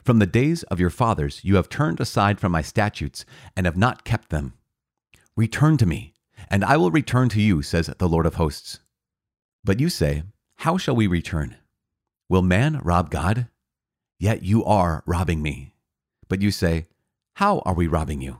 From 0.02 0.18
the 0.18 0.26
days 0.26 0.62
of 0.62 0.80
your 0.80 0.88
fathers, 0.88 1.42
you 1.44 1.56
have 1.56 1.68
turned 1.68 2.00
aside 2.00 2.40
from 2.40 2.50
my 2.50 2.62
statutes 2.62 3.26
and 3.54 3.66
have 3.66 3.76
not 3.76 4.04
kept 4.04 4.30
them. 4.30 4.54
Return 5.36 5.76
to 5.76 5.84
me, 5.84 6.14
and 6.48 6.64
I 6.64 6.78
will 6.78 6.90
return 6.90 7.28
to 7.28 7.42
you, 7.42 7.60
says 7.60 7.92
the 7.98 8.08
Lord 8.08 8.24
of 8.24 8.36
hosts. 8.36 8.80
But 9.64 9.80
you 9.80 9.90
say, 9.90 10.22
How 10.56 10.78
shall 10.78 10.96
we 10.96 11.06
return? 11.06 11.56
Will 12.26 12.40
man 12.40 12.80
rob 12.82 13.10
God? 13.10 13.48
Yet 14.18 14.42
you 14.42 14.64
are 14.64 15.04
robbing 15.04 15.42
me. 15.42 15.74
But 16.26 16.40
you 16.40 16.50
say, 16.50 16.86
How 17.34 17.58
are 17.66 17.74
we 17.74 17.86
robbing 17.86 18.22
you? 18.22 18.38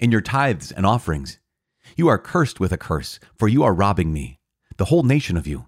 In 0.00 0.10
your 0.10 0.22
tithes 0.22 0.72
and 0.72 0.84
offerings. 0.84 1.38
You 1.96 2.08
are 2.08 2.18
cursed 2.18 2.58
with 2.58 2.72
a 2.72 2.76
curse, 2.76 3.20
for 3.36 3.46
you 3.46 3.62
are 3.62 3.72
robbing 3.72 4.12
me, 4.12 4.37
the 4.78 4.86
whole 4.86 5.02
nation 5.02 5.36
of 5.36 5.46
you. 5.46 5.66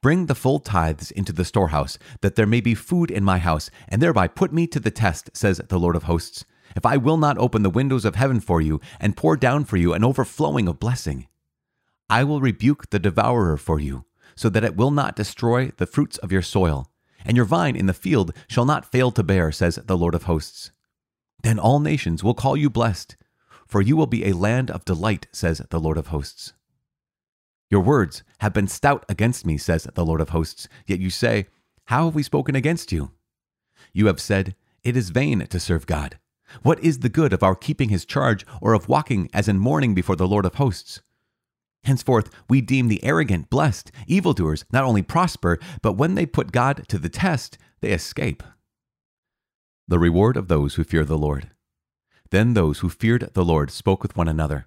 Bring 0.00 0.26
the 0.26 0.34
full 0.34 0.58
tithes 0.58 1.10
into 1.10 1.32
the 1.32 1.44
storehouse, 1.44 1.98
that 2.22 2.34
there 2.34 2.46
may 2.46 2.60
be 2.60 2.74
food 2.74 3.10
in 3.10 3.22
my 3.22 3.38
house, 3.38 3.70
and 3.88 4.00
thereby 4.00 4.26
put 4.28 4.52
me 4.52 4.66
to 4.68 4.80
the 4.80 4.90
test, 4.90 5.30
says 5.34 5.60
the 5.68 5.78
Lord 5.78 5.94
of 5.94 6.04
hosts, 6.04 6.44
if 6.74 6.86
I 6.86 6.96
will 6.96 7.18
not 7.18 7.36
open 7.36 7.62
the 7.62 7.70
windows 7.70 8.04
of 8.04 8.14
heaven 8.14 8.40
for 8.40 8.60
you, 8.60 8.80
and 8.98 9.16
pour 9.16 9.36
down 9.36 9.64
for 9.64 9.76
you 9.76 9.92
an 9.92 10.02
overflowing 10.02 10.66
of 10.68 10.80
blessing. 10.80 11.28
I 12.08 12.24
will 12.24 12.40
rebuke 12.40 12.90
the 12.90 12.98
devourer 12.98 13.58
for 13.58 13.78
you, 13.78 14.06
so 14.34 14.48
that 14.48 14.64
it 14.64 14.76
will 14.76 14.90
not 14.90 15.16
destroy 15.16 15.72
the 15.76 15.86
fruits 15.86 16.16
of 16.18 16.32
your 16.32 16.42
soil 16.42 16.90
and 17.24 17.36
your 17.36 17.46
vine 17.46 17.76
in 17.76 17.86
the 17.86 17.94
field 17.94 18.32
shall 18.48 18.64
not 18.64 18.90
fail 18.90 19.10
to 19.12 19.22
bear, 19.22 19.52
says 19.52 19.78
the 19.84 19.96
Lord 19.96 20.14
of 20.14 20.24
hosts. 20.24 20.70
Then 21.42 21.58
all 21.58 21.80
nations 21.80 22.22
will 22.22 22.34
call 22.34 22.56
you 22.56 22.70
blessed, 22.70 23.16
for 23.66 23.80
you 23.80 23.96
will 23.96 24.06
be 24.06 24.26
a 24.26 24.34
land 24.34 24.70
of 24.70 24.84
delight, 24.84 25.26
says 25.32 25.62
the 25.70 25.80
Lord 25.80 25.96
of 25.96 26.08
hosts. 26.08 26.52
Your 27.70 27.80
words 27.80 28.24
have 28.40 28.52
been 28.52 28.66
stout 28.66 29.04
against 29.08 29.46
me, 29.46 29.56
says 29.56 29.86
the 29.94 30.04
Lord 30.04 30.20
of 30.20 30.30
hosts, 30.30 30.68
yet 30.86 30.98
you 30.98 31.08
say, 31.08 31.46
How 31.86 32.06
have 32.06 32.14
we 32.14 32.22
spoken 32.22 32.56
against 32.56 32.90
you? 32.90 33.12
You 33.92 34.06
have 34.06 34.20
said, 34.20 34.56
It 34.82 34.96
is 34.96 35.10
vain 35.10 35.46
to 35.46 35.60
serve 35.60 35.86
God. 35.86 36.18
What 36.62 36.82
is 36.82 36.98
the 36.98 37.08
good 37.08 37.32
of 37.32 37.44
our 37.44 37.54
keeping 37.54 37.90
his 37.90 38.04
charge, 38.04 38.44
or 38.60 38.74
of 38.74 38.88
walking 38.88 39.30
as 39.32 39.46
in 39.48 39.58
mourning 39.58 39.94
before 39.94 40.16
the 40.16 40.26
Lord 40.26 40.44
of 40.44 40.56
hosts? 40.56 41.00
Henceforth, 41.84 42.30
we 42.48 42.60
deem 42.60 42.88
the 42.88 43.02
arrogant 43.04 43.48
blessed. 43.48 43.92
Evildoers 44.06 44.64
not 44.72 44.84
only 44.84 45.02
prosper, 45.02 45.58
but 45.80 45.92
when 45.92 46.14
they 46.14 46.26
put 46.26 46.52
God 46.52 46.84
to 46.88 46.98
the 46.98 47.08
test, 47.08 47.56
they 47.80 47.92
escape. 47.92 48.42
The 49.88 49.98
reward 49.98 50.36
of 50.36 50.48
those 50.48 50.74
who 50.74 50.84
fear 50.84 51.04
the 51.04 51.16
Lord. 51.16 51.50
Then 52.30 52.54
those 52.54 52.80
who 52.80 52.90
feared 52.90 53.30
the 53.32 53.44
Lord 53.44 53.70
spoke 53.70 54.02
with 54.02 54.16
one 54.16 54.28
another. 54.28 54.66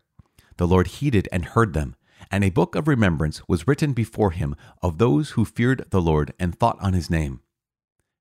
The 0.58 0.68
Lord 0.68 0.88
heeded 0.88 1.30
and 1.32 1.46
heard 1.46 1.74
them, 1.74 1.96
and 2.32 2.44
a 2.44 2.50
book 2.50 2.76
of 2.76 2.88
remembrance 2.88 3.42
was 3.48 3.68
written 3.68 3.94
before 3.94 4.32
him 4.32 4.56
of 4.82 4.98
those 4.98 5.32
who 5.32 5.46
feared 5.46 5.86
the 5.90 6.02
Lord 6.02 6.34
and 6.40 6.58
thought 6.58 6.78
on 6.82 6.94
his 6.94 7.10
name. 7.10 7.42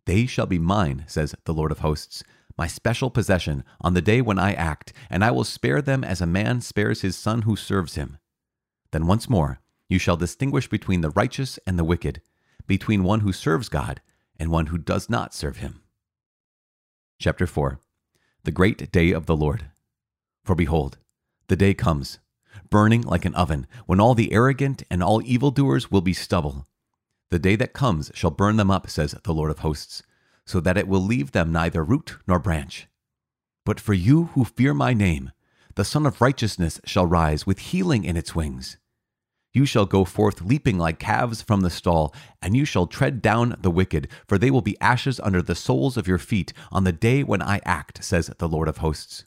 They 0.06 0.26
shall 0.26 0.46
be 0.46 0.58
mine, 0.58 1.04
says 1.06 1.34
the 1.44 1.54
Lord 1.54 1.70
of 1.70 1.78
hosts, 1.80 2.24
my 2.58 2.66
special 2.66 3.10
possession 3.10 3.64
on 3.80 3.94
the 3.94 4.02
day 4.02 4.20
when 4.20 4.38
I 4.38 4.52
act, 4.54 4.92
and 5.08 5.24
I 5.24 5.30
will 5.30 5.44
spare 5.44 5.80
them 5.80 6.04
as 6.04 6.20
a 6.20 6.26
man 6.26 6.60
spares 6.60 7.00
his 7.00 7.16
son 7.16 7.42
who 7.42 7.56
serves 7.56 7.94
him. 7.94 8.18
Then 8.90 9.06
once 9.06 9.28
more, 9.30 9.60
you 9.88 9.98
shall 9.98 10.16
distinguish 10.16 10.68
between 10.68 11.00
the 11.00 11.10
righteous 11.10 11.58
and 11.66 11.78
the 11.78 11.84
wicked, 11.84 12.20
between 12.66 13.04
one 13.04 13.20
who 13.20 13.32
serves 13.32 13.68
God 13.68 14.00
and 14.38 14.50
one 14.50 14.66
who 14.66 14.78
does 14.78 15.08
not 15.08 15.34
serve 15.34 15.58
him. 15.58 15.82
Chapter 17.18 17.46
4 17.46 17.78
The 18.44 18.50
Great 18.50 18.90
Day 18.90 19.12
of 19.12 19.26
the 19.26 19.36
Lord. 19.36 19.66
For 20.44 20.54
behold, 20.54 20.98
the 21.48 21.56
day 21.56 21.74
comes, 21.74 22.18
burning 22.70 23.02
like 23.02 23.24
an 23.24 23.34
oven, 23.34 23.66
when 23.86 24.00
all 24.00 24.14
the 24.14 24.32
arrogant 24.32 24.82
and 24.90 25.02
all 25.02 25.22
evildoers 25.24 25.90
will 25.90 26.00
be 26.00 26.12
stubble. 26.12 26.66
The 27.30 27.38
day 27.38 27.56
that 27.56 27.72
comes 27.72 28.10
shall 28.14 28.30
burn 28.30 28.56
them 28.56 28.70
up, 28.70 28.90
says 28.90 29.14
the 29.24 29.32
Lord 29.32 29.50
of 29.50 29.60
hosts, 29.60 30.02
so 30.44 30.60
that 30.60 30.76
it 30.76 30.88
will 30.88 31.00
leave 31.00 31.32
them 31.32 31.52
neither 31.52 31.82
root 31.82 32.18
nor 32.26 32.38
branch. 32.38 32.88
But 33.64 33.80
for 33.80 33.94
you 33.94 34.24
who 34.34 34.44
fear 34.44 34.74
my 34.74 34.92
name, 34.92 35.32
the 35.74 35.84
Sun 35.84 36.04
of 36.04 36.20
Righteousness 36.20 36.80
shall 36.84 37.06
rise 37.06 37.46
with 37.46 37.58
healing 37.58 38.04
in 38.04 38.16
its 38.16 38.34
wings. 38.34 38.76
You 39.54 39.66
shall 39.66 39.86
go 39.86 40.04
forth 40.04 40.40
leaping 40.40 40.78
like 40.78 40.98
calves 40.98 41.42
from 41.42 41.60
the 41.60 41.70
stall, 41.70 42.14
and 42.40 42.56
you 42.56 42.64
shall 42.64 42.86
tread 42.86 43.20
down 43.20 43.56
the 43.60 43.70
wicked, 43.70 44.08
for 44.26 44.38
they 44.38 44.50
will 44.50 44.62
be 44.62 44.80
ashes 44.80 45.20
under 45.20 45.42
the 45.42 45.54
soles 45.54 45.96
of 45.96 46.08
your 46.08 46.18
feet 46.18 46.52
on 46.70 46.84
the 46.84 46.92
day 46.92 47.22
when 47.22 47.42
I 47.42 47.60
act, 47.64 48.02
says 48.02 48.30
the 48.38 48.48
Lord 48.48 48.68
of 48.68 48.78
hosts. 48.78 49.24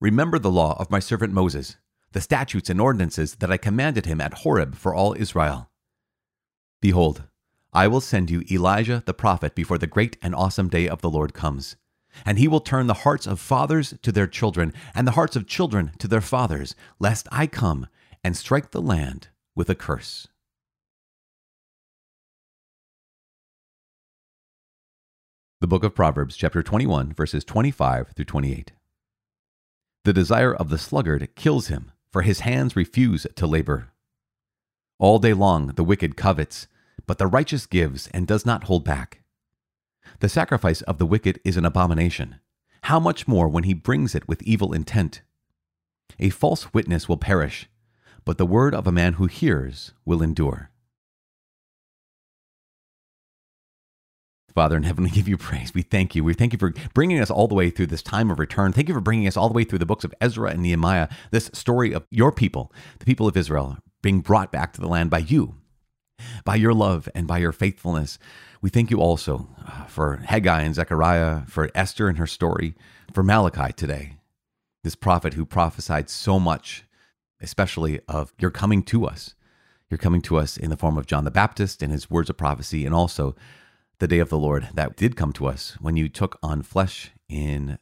Remember 0.00 0.38
the 0.38 0.50
law 0.50 0.76
of 0.78 0.90
my 0.90 1.00
servant 1.00 1.32
Moses, 1.32 1.76
the 2.14 2.20
statutes 2.20 2.70
and 2.70 2.80
ordinances 2.80 3.34
that 3.34 3.50
I 3.50 3.56
commanded 3.56 4.06
him 4.06 4.20
at 4.20 4.34
Horeb 4.34 4.76
for 4.76 4.94
all 4.94 5.16
Israel. 5.18 5.68
Behold, 6.80 7.24
I 7.72 7.88
will 7.88 8.00
send 8.00 8.30
you 8.30 8.44
Elijah 8.48 9.02
the 9.04 9.12
prophet 9.12 9.56
before 9.56 9.78
the 9.78 9.88
great 9.88 10.16
and 10.22 10.32
awesome 10.32 10.68
day 10.68 10.88
of 10.88 11.00
the 11.00 11.10
Lord 11.10 11.34
comes. 11.34 11.74
And 12.24 12.38
he 12.38 12.46
will 12.46 12.60
turn 12.60 12.86
the 12.86 13.02
hearts 13.02 13.26
of 13.26 13.40
fathers 13.40 13.94
to 14.02 14.12
their 14.12 14.28
children, 14.28 14.72
and 14.94 15.08
the 15.08 15.12
hearts 15.18 15.34
of 15.34 15.48
children 15.48 15.90
to 15.98 16.06
their 16.06 16.20
fathers, 16.20 16.76
lest 17.00 17.26
I 17.32 17.48
come 17.48 17.88
and 18.22 18.36
strike 18.36 18.70
the 18.70 18.80
land 18.80 19.28
with 19.56 19.68
a 19.68 19.74
curse. 19.74 20.28
The 25.60 25.66
book 25.66 25.82
of 25.82 25.96
Proverbs, 25.96 26.36
chapter 26.36 26.62
21, 26.62 27.12
verses 27.12 27.42
25 27.42 28.12
through 28.14 28.24
28. 28.26 28.70
The 30.04 30.12
desire 30.12 30.54
of 30.54 30.68
the 30.68 30.78
sluggard 30.78 31.34
kills 31.34 31.66
him, 31.66 31.90
for 32.14 32.22
his 32.22 32.40
hands 32.46 32.76
refuse 32.76 33.26
to 33.34 33.44
labor. 33.44 33.90
All 35.00 35.18
day 35.18 35.32
long 35.32 35.72
the 35.74 35.82
wicked 35.82 36.16
covets, 36.16 36.68
but 37.08 37.18
the 37.18 37.26
righteous 37.26 37.66
gives 37.66 38.06
and 38.14 38.24
does 38.24 38.46
not 38.46 38.62
hold 38.62 38.84
back. 38.84 39.24
The 40.20 40.28
sacrifice 40.28 40.80
of 40.82 40.98
the 40.98 41.06
wicked 41.06 41.40
is 41.44 41.56
an 41.56 41.64
abomination. 41.64 42.36
How 42.82 43.00
much 43.00 43.26
more 43.26 43.48
when 43.48 43.64
he 43.64 43.74
brings 43.74 44.14
it 44.14 44.28
with 44.28 44.44
evil 44.44 44.72
intent? 44.72 45.22
A 46.20 46.30
false 46.30 46.72
witness 46.72 47.08
will 47.08 47.16
perish, 47.16 47.68
but 48.24 48.38
the 48.38 48.46
word 48.46 48.76
of 48.76 48.86
a 48.86 48.92
man 48.92 49.14
who 49.14 49.26
hears 49.26 49.92
will 50.04 50.22
endure. 50.22 50.70
Father 54.54 54.76
in 54.76 54.84
heaven, 54.84 55.04
we 55.04 55.10
give 55.10 55.28
you 55.28 55.36
praise. 55.36 55.74
We 55.74 55.82
thank 55.82 56.14
you. 56.14 56.22
We 56.22 56.34
thank 56.34 56.52
you 56.52 56.58
for 56.58 56.72
bringing 56.94 57.20
us 57.20 57.30
all 57.30 57.48
the 57.48 57.54
way 57.54 57.70
through 57.70 57.86
this 57.86 58.02
time 58.02 58.30
of 58.30 58.38
return. 58.38 58.72
Thank 58.72 58.88
you 58.88 58.94
for 58.94 59.00
bringing 59.00 59.26
us 59.26 59.36
all 59.36 59.48
the 59.48 59.54
way 59.54 59.64
through 59.64 59.80
the 59.80 59.86
books 59.86 60.04
of 60.04 60.14
Ezra 60.20 60.50
and 60.50 60.62
Nehemiah, 60.62 61.08
this 61.32 61.50
story 61.52 61.92
of 61.92 62.06
your 62.10 62.30
people, 62.30 62.72
the 63.00 63.04
people 63.04 63.26
of 63.26 63.36
Israel, 63.36 63.78
being 64.00 64.20
brought 64.20 64.52
back 64.52 64.72
to 64.72 64.80
the 64.80 64.86
land 64.86 65.10
by 65.10 65.18
you, 65.18 65.56
by 66.44 66.54
your 66.54 66.72
love 66.72 67.08
and 67.14 67.26
by 67.26 67.38
your 67.38 67.52
faithfulness. 67.52 68.18
We 68.62 68.70
thank 68.70 68.90
you 68.90 69.00
also 69.00 69.48
uh, 69.66 69.84
for 69.86 70.18
Haggai 70.18 70.62
and 70.62 70.74
Zechariah, 70.74 71.46
for 71.46 71.70
Esther 71.74 72.08
and 72.08 72.18
her 72.18 72.26
story, 72.26 72.74
for 73.12 73.24
Malachi 73.24 73.72
today, 73.72 74.18
this 74.84 74.94
prophet 74.94 75.34
who 75.34 75.44
prophesied 75.44 76.08
so 76.08 76.38
much 76.38 76.84
especially 77.40 78.00
of 78.08 78.32
you're 78.38 78.50
coming 78.50 78.82
to 78.84 79.04
us. 79.06 79.34
You're 79.90 79.98
coming 79.98 80.22
to 80.22 80.36
us 80.36 80.56
in 80.56 80.70
the 80.70 80.76
form 80.76 80.98
of 80.98 81.06
John 81.06 81.24
the 81.24 81.30
Baptist 81.30 81.82
and 81.82 81.92
his 81.92 82.10
words 82.10 82.30
of 82.30 82.36
prophecy, 82.36 82.86
and 82.86 82.94
also 82.94 83.36
the 84.04 84.16
day 84.16 84.18
of 84.18 84.28
the 84.28 84.36
Lord 84.36 84.68
that 84.74 84.96
did 84.96 85.16
come 85.16 85.32
to 85.32 85.46
us 85.46 85.78
when 85.80 85.96
you 85.96 86.10
took 86.10 86.38
on 86.42 86.60
flesh 86.60 87.12
in 87.26 87.78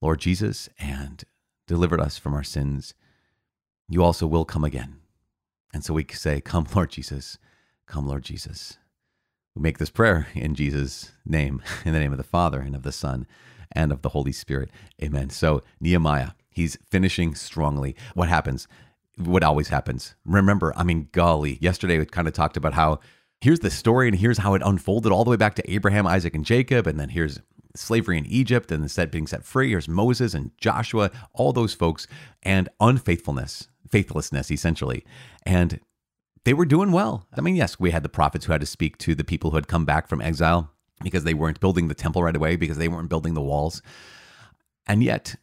Lord 0.00 0.18
Jesus 0.18 0.70
and 0.78 1.22
delivered 1.66 2.00
us 2.00 2.16
from 2.16 2.32
our 2.32 2.42
sins. 2.42 2.94
You 3.86 4.02
also 4.02 4.26
will 4.26 4.46
come 4.46 4.64
again. 4.64 4.96
And 5.74 5.84
so 5.84 5.92
we 5.92 6.06
say, 6.10 6.40
Come, 6.40 6.66
Lord 6.74 6.90
Jesus. 6.90 7.36
Come, 7.84 8.08
Lord 8.08 8.22
Jesus. 8.22 8.78
We 9.54 9.60
make 9.60 9.76
this 9.76 9.90
prayer 9.90 10.28
in 10.34 10.54
Jesus' 10.54 11.12
name, 11.26 11.60
in 11.84 11.92
the 11.92 12.00
name 12.00 12.12
of 12.12 12.18
the 12.18 12.24
Father 12.24 12.60
and 12.60 12.74
of 12.74 12.82
the 12.82 12.90
Son 12.90 13.26
and 13.70 13.92
of 13.92 14.00
the 14.00 14.08
Holy 14.08 14.32
Spirit. 14.32 14.70
Amen. 15.02 15.28
So, 15.28 15.62
Nehemiah, 15.82 16.30
he's 16.48 16.78
finishing 16.88 17.34
strongly. 17.34 17.94
What 18.14 18.30
happens? 18.30 18.68
what 19.18 19.42
always 19.42 19.68
happens. 19.68 20.14
Remember, 20.24 20.72
I 20.76 20.84
mean, 20.84 21.08
golly, 21.12 21.58
yesterday 21.60 21.98
we 21.98 22.06
kind 22.06 22.28
of 22.28 22.34
talked 22.34 22.56
about 22.56 22.74
how 22.74 23.00
here's 23.40 23.60
the 23.60 23.70
story 23.70 24.08
and 24.08 24.18
here's 24.18 24.38
how 24.38 24.54
it 24.54 24.62
unfolded 24.64 25.12
all 25.12 25.24
the 25.24 25.30
way 25.30 25.36
back 25.36 25.54
to 25.56 25.70
Abraham, 25.70 26.06
Isaac, 26.06 26.34
and 26.34 26.44
Jacob. 26.44 26.86
And 26.86 26.98
then 26.98 27.10
here's 27.10 27.40
slavery 27.76 28.18
in 28.18 28.26
Egypt 28.26 28.72
and 28.72 28.82
the 28.82 28.88
set 28.88 29.12
being 29.12 29.26
set 29.26 29.44
free. 29.44 29.70
Here's 29.70 29.88
Moses 29.88 30.34
and 30.34 30.50
Joshua, 30.58 31.10
all 31.32 31.52
those 31.52 31.74
folks, 31.74 32.06
and 32.42 32.68
unfaithfulness, 32.80 33.68
faithlessness, 33.88 34.50
essentially. 34.50 35.04
And 35.44 35.80
they 36.44 36.54
were 36.54 36.66
doing 36.66 36.92
well. 36.92 37.26
I 37.36 37.40
mean, 37.40 37.56
yes, 37.56 37.78
we 37.78 37.90
had 37.90 38.02
the 38.02 38.08
prophets 38.08 38.46
who 38.46 38.52
had 38.52 38.60
to 38.60 38.66
speak 38.66 38.98
to 38.98 39.14
the 39.14 39.24
people 39.24 39.50
who 39.50 39.56
had 39.56 39.68
come 39.68 39.84
back 39.84 40.08
from 40.08 40.20
exile 40.20 40.70
because 41.02 41.24
they 41.24 41.34
weren't 41.34 41.60
building 41.60 41.88
the 41.88 41.94
temple 41.94 42.24
right 42.24 42.34
away, 42.34 42.56
because 42.56 42.78
they 42.78 42.88
weren't 42.88 43.08
building 43.08 43.34
the 43.34 43.40
walls. 43.40 43.82
And 44.86 45.02
yet, 45.02 45.36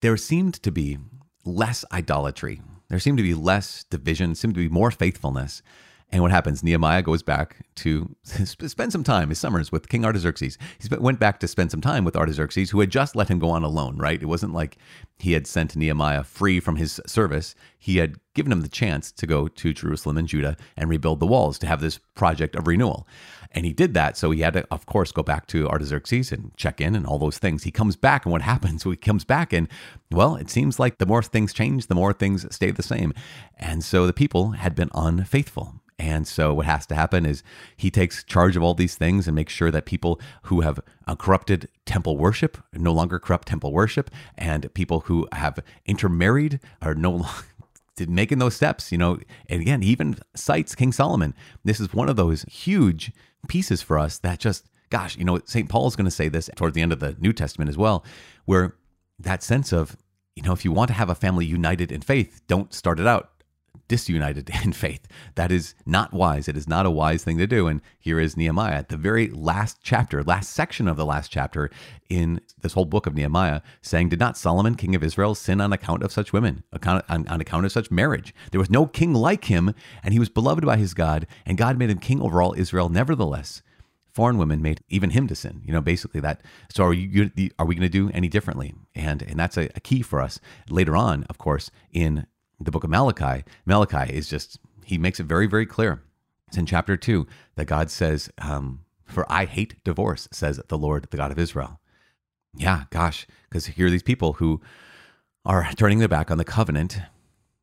there 0.00 0.16
seemed 0.16 0.54
to 0.62 0.70
be 0.70 0.98
less 1.44 1.84
idolatry 1.92 2.62
there 2.88 2.98
seemed 2.98 3.18
to 3.18 3.22
be 3.22 3.34
less 3.34 3.84
division, 3.84 4.34
seemed 4.34 4.54
to 4.54 4.60
be 4.60 4.68
more 4.68 4.90
faithfulness. 4.90 5.62
And 6.10 6.22
what 6.22 6.30
happens? 6.30 6.62
Nehemiah 6.62 7.02
goes 7.02 7.22
back 7.22 7.66
to 7.76 8.14
spend 8.24 8.92
some 8.92 9.04
time, 9.04 9.28
his 9.28 9.38
summers, 9.38 9.70
with 9.70 9.90
King 9.90 10.06
Artaxerxes. 10.06 10.56
He 10.78 10.88
went 10.96 11.20
back 11.20 11.38
to 11.40 11.48
spend 11.48 11.70
some 11.70 11.82
time 11.82 12.02
with 12.02 12.16
Artaxerxes, 12.16 12.70
who 12.70 12.80
had 12.80 12.90
just 12.90 13.14
let 13.14 13.28
him 13.28 13.38
go 13.38 13.50
on 13.50 13.62
alone, 13.62 13.98
right? 13.98 14.20
It 14.20 14.26
wasn't 14.26 14.54
like 14.54 14.78
he 15.18 15.32
had 15.32 15.46
sent 15.46 15.76
Nehemiah 15.76 16.24
free 16.24 16.60
from 16.60 16.76
his 16.76 16.98
service. 17.06 17.54
He 17.78 17.98
had 17.98 18.16
given 18.34 18.52
him 18.52 18.62
the 18.62 18.68
chance 18.68 19.12
to 19.12 19.26
go 19.26 19.48
to 19.48 19.74
Jerusalem 19.74 20.16
and 20.16 20.26
Judah 20.26 20.56
and 20.78 20.88
rebuild 20.88 21.20
the 21.20 21.26
walls 21.26 21.58
to 21.58 21.66
have 21.66 21.82
this 21.82 21.98
project 22.14 22.56
of 22.56 22.66
renewal. 22.66 23.06
And 23.52 23.66
he 23.66 23.74
did 23.74 23.92
that. 23.94 24.16
So 24.16 24.30
he 24.30 24.40
had 24.40 24.54
to, 24.54 24.66
of 24.70 24.86
course, 24.86 25.12
go 25.12 25.22
back 25.22 25.46
to 25.48 25.68
Artaxerxes 25.68 26.32
and 26.32 26.56
check 26.56 26.80
in 26.80 26.94
and 26.94 27.06
all 27.06 27.18
those 27.18 27.38
things. 27.38 27.64
He 27.64 27.70
comes 27.70 27.96
back, 27.96 28.24
and 28.24 28.32
what 28.32 28.42
happens? 28.52 28.82
He 28.82 28.96
comes 28.96 29.24
back, 29.24 29.52
and 29.52 29.68
well, 30.10 30.36
it 30.36 30.48
seems 30.48 30.78
like 30.78 30.96
the 30.96 31.06
more 31.06 31.22
things 31.22 31.52
change, 31.52 31.88
the 31.88 31.94
more 31.94 32.14
things 32.14 32.46
stay 32.54 32.70
the 32.70 32.82
same. 32.82 33.12
And 33.58 33.84
so 33.84 34.06
the 34.06 34.14
people 34.14 34.52
had 34.52 34.74
been 34.74 34.90
unfaithful. 34.94 35.74
And 35.98 36.28
so 36.28 36.54
what 36.54 36.66
has 36.66 36.86
to 36.86 36.94
happen 36.94 37.26
is 37.26 37.42
he 37.76 37.90
takes 37.90 38.22
charge 38.22 38.56
of 38.56 38.62
all 38.62 38.74
these 38.74 38.94
things 38.94 39.26
and 39.26 39.34
makes 39.34 39.52
sure 39.52 39.70
that 39.72 39.84
people 39.84 40.20
who 40.42 40.60
have 40.60 40.78
uh, 41.08 41.16
corrupted 41.16 41.68
temple 41.86 42.16
worship 42.16 42.58
no 42.72 42.92
longer 42.92 43.18
corrupt 43.18 43.48
temple 43.48 43.72
worship, 43.72 44.10
and 44.36 44.72
people 44.74 45.00
who 45.00 45.26
have 45.32 45.58
intermarried 45.86 46.60
are 46.80 46.94
no 46.94 47.10
longer 47.10 47.44
making 48.06 48.38
those 48.38 48.54
steps, 48.54 48.92
you 48.92 48.98
know, 48.98 49.18
and 49.48 49.60
again, 49.60 49.82
he 49.82 49.90
even 49.90 50.16
cites 50.36 50.76
King 50.76 50.92
Solomon. 50.92 51.34
This 51.64 51.80
is 51.80 51.92
one 51.92 52.08
of 52.08 52.14
those 52.14 52.42
huge 52.42 53.10
pieces 53.48 53.82
for 53.82 53.98
us 53.98 54.18
that 54.18 54.38
just, 54.38 54.68
gosh, 54.90 55.16
you 55.16 55.24
know, 55.24 55.40
St. 55.44 55.68
Paul 55.68 55.88
is 55.88 55.96
going 55.96 56.04
to 56.04 56.10
say 56.10 56.28
this 56.28 56.48
toward 56.54 56.74
the 56.74 56.82
end 56.82 56.92
of 56.92 57.00
the 57.00 57.16
New 57.18 57.32
Testament 57.32 57.68
as 57.68 57.76
well, 57.76 58.04
where 58.44 58.76
that 59.18 59.42
sense 59.42 59.72
of, 59.72 59.96
you 60.36 60.44
know, 60.44 60.52
if 60.52 60.64
you 60.64 60.70
want 60.70 60.88
to 60.88 60.94
have 60.94 61.10
a 61.10 61.16
family 61.16 61.44
united 61.44 61.90
in 61.90 62.02
faith, 62.02 62.40
don't 62.46 62.72
start 62.72 63.00
it 63.00 63.06
out 63.06 63.32
disunited 63.88 64.50
in 64.64 64.72
faith. 64.72 65.06
That 65.34 65.50
is 65.50 65.74
not 65.84 66.12
wise. 66.12 66.48
It 66.48 66.56
is 66.56 66.68
not 66.68 66.86
a 66.86 66.90
wise 66.90 67.24
thing 67.24 67.38
to 67.38 67.46
do. 67.46 67.66
And 67.66 67.80
here 67.98 68.20
is 68.20 68.36
Nehemiah 68.36 68.74
at 68.74 68.88
the 68.88 68.96
very 68.96 69.28
last 69.30 69.78
chapter, 69.82 70.22
last 70.22 70.50
section 70.52 70.86
of 70.86 70.96
the 70.96 71.06
last 71.06 71.30
chapter 71.30 71.70
in 72.08 72.40
this 72.60 72.74
whole 72.74 72.84
book 72.84 73.06
of 73.06 73.14
Nehemiah, 73.14 73.60
saying, 73.82 74.10
Did 74.10 74.20
not 74.20 74.36
Solomon, 74.36 74.74
king 74.74 74.94
of 74.94 75.02
Israel, 75.02 75.34
sin 75.34 75.60
on 75.60 75.72
account 75.72 76.02
of 76.02 76.12
such 76.12 76.32
women, 76.32 76.62
on, 76.86 77.02
on 77.08 77.40
account 77.40 77.66
of 77.66 77.72
such 77.72 77.90
marriage? 77.90 78.34
There 78.50 78.60
was 78.60 78.70
no 78.70 78.86
king 78.86 79.12
like 79.12 79.46
him, 79.46 79.74
and 80.02 80.12
he 80.12 80.20
was 80.20 80.28
beloved 80.28 80.64
by 80.64 80.76
his 80.76 80.94
God, 80.94 81.26
and 81.44 81.58
God 81.58 81.78
made 81.78 81.90
him 81.90 81.98
king 81.98 82.20
over 82.20 82.40
all 82.40 82.54
Israel. 82.56 82.88
Nevertheless, 82.88 83.62
foreign 84.18 84.36
women 84.36 84.60
made 84.60 84.80
even 84.88 85.10
him 85.10 85.28
to 85.28 85.34
sin. 85.36 85.62
You 85.64 85.72
know, 85.72 85.80
basically 85.80 86.20
that. 86.20 86.40
So 86.70 86.84
are 86.84 86.92
you? 86.92 87.30
Are 87.58 87.66
we 87.66 87.74
going 87.74 87.82
to 87.82 87.88
do 87.88 88.10
any 88.12 88.28
differently? 88.28 88.74
And 88.94 89.22
and 89.22 89.38
that's 89.38 89.56
a, 89.56 89.68
a, 89.76 89.80
key 89.80 90.02
for 90.02 90.20
us 90.20 90.40
later 90.68 90.96
on, 90.96 91.24
of 91.30 91.38
course, 91.38 91.70
in 91.92 92.26
the 92.60 92.70
book 92.70 92.84
of 92.84 92.90
Malachi, 92.90 93.44
Malachi 93.66 94.12
is 94.12 94.28
just, 94.28 94.58
he 94.84 94.98
makes 94.98 95.20
it 95.20 95.26
very, 95.26 95.46
very 95.46 95.66
clear. 95.66 96.02
It's 96.48 96.56
in 96.56 96.66
chapter 96.66 96.96
two 96.96 97.26
that 97.56 97.66
God 97.66 97.90
says, 97.90 98.30
um, 98.38 98.80
For 99.04 99.30
I 99.30 99.44
hate 99.44 99.82
divorce, 99.84 100.28
says 100.32 100.60
the 100.68 100.78
Lord, 100.78 101.06
the 101.10 101.16
God 101.16 101.30
of 101.30 101.38
Israel. 101.38 101.80
Yeah, 102.56 102.84
gosh, 102.90 103.26
because 103.48 103.66
here 103.66 103.86
are 103.86 103.90
these 103.90 104.02
people 104.02 104.34
who 104.34 104.60
are 105.44 105.70
turning 105.76 105.98
their 105.98 106.08
back 106.08 106.30
on 106.30 106.38
the 106.38 106.44
covenant. 106.44 107.00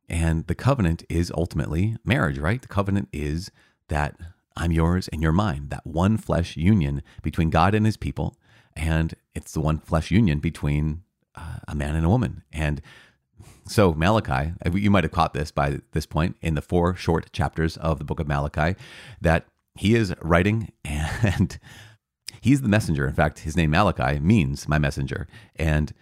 And 0.08 0.45
the 0.47 0.55
covenant 0.55 1.03
is 1.10 1.31
ultimately 1.36 1.97
marriage, 2.05 2.38
right? 2.38 2.62
The 2.62 2.67
covenant 2.67 3.10
is 3.12 3.51
that 3.89 4.15
I'm 4.55 4.71
yours 4.71 5.08
and 5.08 5.21
you're 5.21 5.31
mine, 5.31 5.69
that 5.69 5.86
one 5.86 6.17
flesh 6.17 6.55
union 6.55 7.01
between 7.23 7.49
God 7.49 7.73
and 7.73 7.86
his 7.86 7.97
people. 7.97 8.38
And 8.75 9.15
it's 9.34 9.53
the 9.53 9.62
one 9.62 9.79
flesh 9.79 10.12
union 10.12 10.39
between 10.39 11.03
uh, 11.34 11.58
a 11.67 11.75
man 11.75 11.95
and 11.95 12.05
a 12.05 12.10
woman. 12.10 12.43
And 12.53 12.81
so, 13.67 13.93
Malachi, 13.93 14.54
uh, 14.65 14.71
you 14.71 14.91
might 14.91 15.04
have 15.04 15.12
caught 15.12 15.34
this 15.34 15.51
by 15.51 15.80
this 15.91 16.06
point 16.06 16.38
in 16.41 16.54
the 16.56 16.62
four 16.62 16.95
short 16.95 17.32
chapters 17.32 17.78
of 17.78 17.97
the 17.97 18.06
book 18.06 18.19
of 18.19 18.28
Malachi, 18.28 18.80
that 19.21 19.47
he 19.73 19.95
is 19.95 20.13
writing 20.21 20.71
and 20.84 21.58
he's 22.41 22.62
the 22.62 22.69
messenger. 22.69 23.08
In 23.08 23.15
fact, 23.15 23.39
his 23.39 23.58
name 23.58 23.71
Malachi 23.71 24.19
means 24.19 24.67
my 24.67 24.78
messenger. 24.78 25.28
And 25.56 25.93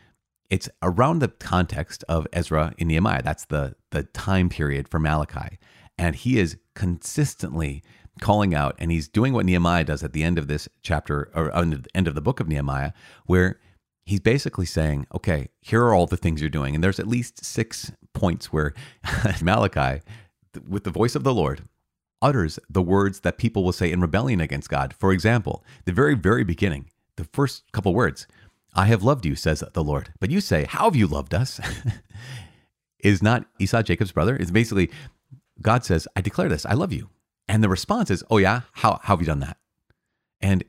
it's 0.49 0.69
around 0.81 1.19
the 1.19 1.29
context 1.29 2.03
of 2.09 2.27
Ezra 2.33 2.73
and 2.77 2.89
Nehemiah. 2.89 3.23
That's 3.23 3.45
the 3.45 3.75
the 3.91 4.03
time 4.03 4.49
period 4.49 4.87
for 4.87 4.99
Malachi, 4.99 5.57
and 5.97 6.15
he 6.15 6.39
is 6.39 6.57
consistently 6.75 7.81
calling 8.19 8.53
out, 8.53 8.75
and 8.77 8.91
he's 8.91 9.07
doing 9.07 9.33
what 9.33 9.45
Nehemiah 9.45 9.83
does 9.83 10.03
at 10.03 10.13
the 10.13 10.23
end 10.23 10.37
of 10.37 10.47
this 10.47 10.69
chapter 10.83 11.31
or 11.33 11.49
the 11.65 11.85
end 11.95 12.07
of 12.07 12.13
the 12.13 12.21
book 12.21 12.39
of 12.39 12.47
Nehemiah, 12.47 12.91
where 13.25 13.59
he's 14.05 14.19
basically 14.19 14.65
saying, 14.65 15.07
okay, 15.13 15.49
here 15.61 15.83
are 15.83 15.93
all 15.93 16.07
the 16.07 16.17
things 16.17 16.41
you're 16.41 16.49
doing, 16.49 16.75
and 16.75 16.83
there's 16.83 16.99
at 16.99 17.07
least 17.07 17.43
six 17.43 17.91
points 18.13 18.51
where 18.51 18.73
Malachi, 19.41 20.01
with 20.67 20.83
the 20.83 20.91
voice 20.91 21.15
of 21.15 21.23
the 21.23 21.33
Lord, 21.33 21.63
utters 22.21 22.57
the 22.69 22.81
words 22.81 23.19
that 23.21 23.37
people 23.37 23.63
will 23.63 23.73
say 23.73 23.91
in 23.91 24.01
rebellion 24.01 24.39
against 24.39 24.69
God. 24.69 24.95
For 24.97 25.11
example, 25.11 25.63
the 25.85 25.91
very, 25.91 26.15
very 26.15 26.43
beginning, 26.43 26.89
the 27.17 27.25
first 27.25 27.63
couple 27.73 27.93
words, 27.93 28.27
I 28.73 28.85
have 28.85 29.03
loved 29.03 29.25
you, 29.25 29.35
says 29.35 29.63
the 29.73 29.83
Lord. 29.83 30.13
But 30.19 30.31
you 30.31 30.41
say, 30.41 30.65
How 30.65 30.85
have 30.85 30.95
you 30.95 31.05
loved 31.05 31.33
us? 31.33 31.59
is 32.99 33.21
not 33.21 33.45
Esau 33.59 33.83
Jacob's 33.83 34.13
brother. 34.13 34.35
It's 34.35 34.49
basically, 34.49 34.89
God 35.61 35.83
says, 35.83 36.07
I 36.15 36.21
declare 36.21 36.49
this, 36.49 36.65
I 36.65 36.73
love 36.73 36.93
you. 36.93 37.09
And 37.47 37.63
the 37.63 37.69
response 37.69 38.09
is, 38.09 38.23
Oh, 38.29 38.37
yeah, 38.37 38.61
how, 38.71 38.99
how 39.03 39.13
have 39.15 39.19
you 39.19 39.27
done 39.27 39.41
that? 39.41 39.57
And 40.41 40.63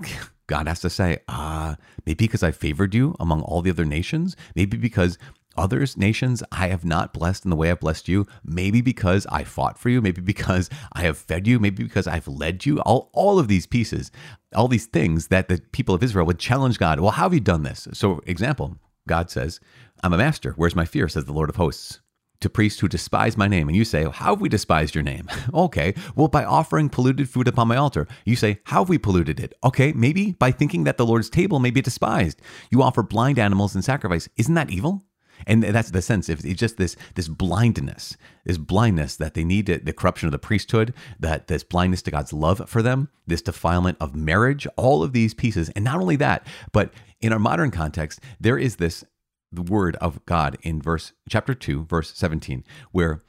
God 0.48 0.66
has 0.66 0.80
to 0.80 0.90
say, 0.90 1.18
ah, 1.28 1.76
maybe 2.04 2.26
because 2.26 2.42
I 2.42 2.50
favored 2.50 2.94
you 2.94 3.14
among 3.20 3.42
all 3.42 3.62
the 3.62 3.70
other 3.70 3.84
nations, 3.84 4.34
maybe 4.56 4.76
because 4.76 5.18
others 5.56 5.96
nations 5.96 6.42
I 6.52 6.68
have 6.68 6.84
not 6.84 7.12
blessed 7.12 7.44
in 7.44 7.50
the 7.50 7.56
way 7.56 7.70
I've 7.70 7.80
blessed 7.80 8.08
you. 8.08 8.26
Maybe 8.44 8.80
because 8.80 9.26
I 9.30 9.44
fought 9.44 9.78
for 9.78 9.90
you. 9.90 10.00
Maybe 10.00 10.20
because 10.20 10.70
I 10.92 11.02
have 11.02 11.18
fed 11.18 11.46
you. 11.46 11.58
Maybe 11.58 11.82
because 11.82 12.06
I've 12.06 12.28
led 12.28 12.64
you. 12.64 12.80
All, 12.80 13.10
all 13.12 13.38
of 13.38 13.48
these 13.48 13.66
pieces, 13.66 14.10
all 14.54 14.68
these 14.68 14.86
things 14.86 15.28
that 15.28 15.48
the 15.48 15.60
people 15.72 15.94
of 15.94 16.02
Israel 16.02 16.26
would 16.26 16.38
challenge 16.38 16.78
God. 16.78 17.00
Well, 17.00 17.10
how 17.10 17.24
have 17.24 17.34
you 17.34 17.40
done 17.40 17.64
this? 17.64 17.88
So, 17.92 18.20
example, 18.26 18.76
God 19.06 19.30
says, 19.30 19.60
I'm 20.02 20.12
a 20.12 20.18
master. 20.18 20.52
Where's 20.52 20.76
my 20.76 20.84
fear? 20.84 21.08
says 21.08 21.24
the 21.24 21.32
Lord 21.32 21.50
of 21.50 21.56
hosts. 21.56 22.00
To 22.40 22.48
priests 22.48 22.78
who 22.78 22.88
despise 22.88 23.36
my 23.36 23.48
name. 23.48 23.68
And 23.68 23.76
you 23.76 23.84
say, 23.84 24.04
How 24.04 24.34
have 24.34 24.40
we 24.40 24.48
despised 24.48 24.94
your 24.94 25.02
name? 25.02 25.28
okay, 25.54 25.94
well, 26.14 26.28
by 26.28 26.44
offering 26.44 26.88
polluted 26.88 27.28
food 27.28 27.48
upon 27.48 27.68
my 27.68 27.76
altar. 27.76 28.06
You 28.24 28.36
say, 28.36 28.60
How 28.64 28.82
have 28.82 28.88
we 28.88 28.98
polluted 28.98 29.40
it? 29.40 29.54
Okay, 29.64 29.92
maybe 29.92 30.32
by 30.32 30.52
thinking 30.52 30.84
that 30.84 30.98
the 30.98 31.06
Lord's 31.06 31.30
table 31.30 31.58
may 31.58 31.70
be 31.70 31.82
despised. 31.82 32.40
You 32.70 32.82
offer 32.82 33.02
blind 33.02 33.38
animals 33.38 33.74
in 33.74 33.82
sacrifice. 33.82 34.28
Isn't 34.36 34.54
that 34.54 34.70
evil? 34.70 35.02
And 35.46 35.62
that's 35.62 35.90
the 35.90 36.02
sense. 36.02 36.28
If 36.28 36.44
it's 36.44 36.58
just 36.58 36.76
this 36.76 36.96
this 37.14 37.28
blindness, 37.28 38.16
this 38.44 38.58
blindness 38.58 39.16
that 39.16 39.34
they 39.34 39.44
need 39.44 39.66
to, 39.66 39.78
the 39.78 39.92
corruption 39.92 40.26
of 40.26 40.32
the 40.32 40.38
priesthood, 40.38 40.94
that 41.20 41.46
this 41.46 41.62
blindness 41.62 42.02
to 42.02 42.10
God's 42.10 42.32
love 42.32 42.68
for 42.68 42.82
them, 42.82 43.08
this 43.26 43.42
defilement 43.42 43.98
of 44.00 44.14
marriage, 44.14 44.66
all 44.76 45.02
of 45.02 45.12
these 45.12 45.34
pieces, 45.34 45.70
and 45.70 45.84
not 45.84 46.00
only 46.00 46.16
that, 46.16 46.46
but 46.72 46.92
in 47.20 47.32
our 47.32 47.38
modern 47.38 47.70
context, 47.70 48.20
there 48.40 48.58
is 48.58 48.76
this 48.76 49.04
the 49.50 49.62
word 49.62 49.96
of 49.96 50.24
God 50.26 50.56
in 50.62 50.80
verse 50.82 51.12
chapter 51.28 51.54
two, 51.54 51.84
verse 51.84 52.12
seventeen, 52.14 52.64
where 52.92 53.20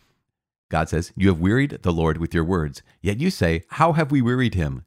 God 0.70 0.90
says, 0.90 1.12
"You 1.16 1.30
have 1.30 1.40
wearied 1.40 1.80
the 1.82 1.94
Lord 1.94 2.18
with 2.18 2.34
your 2.34 2.44
words, 2.44 2.82
yet 3.02 3.20
you 3.20 3.30
say, 3.30 3.64
How 3.70 3.94
have 3.94 4.12
we 4.12 4.22
wearied 4.22 4.56
him?" 4.56 4.86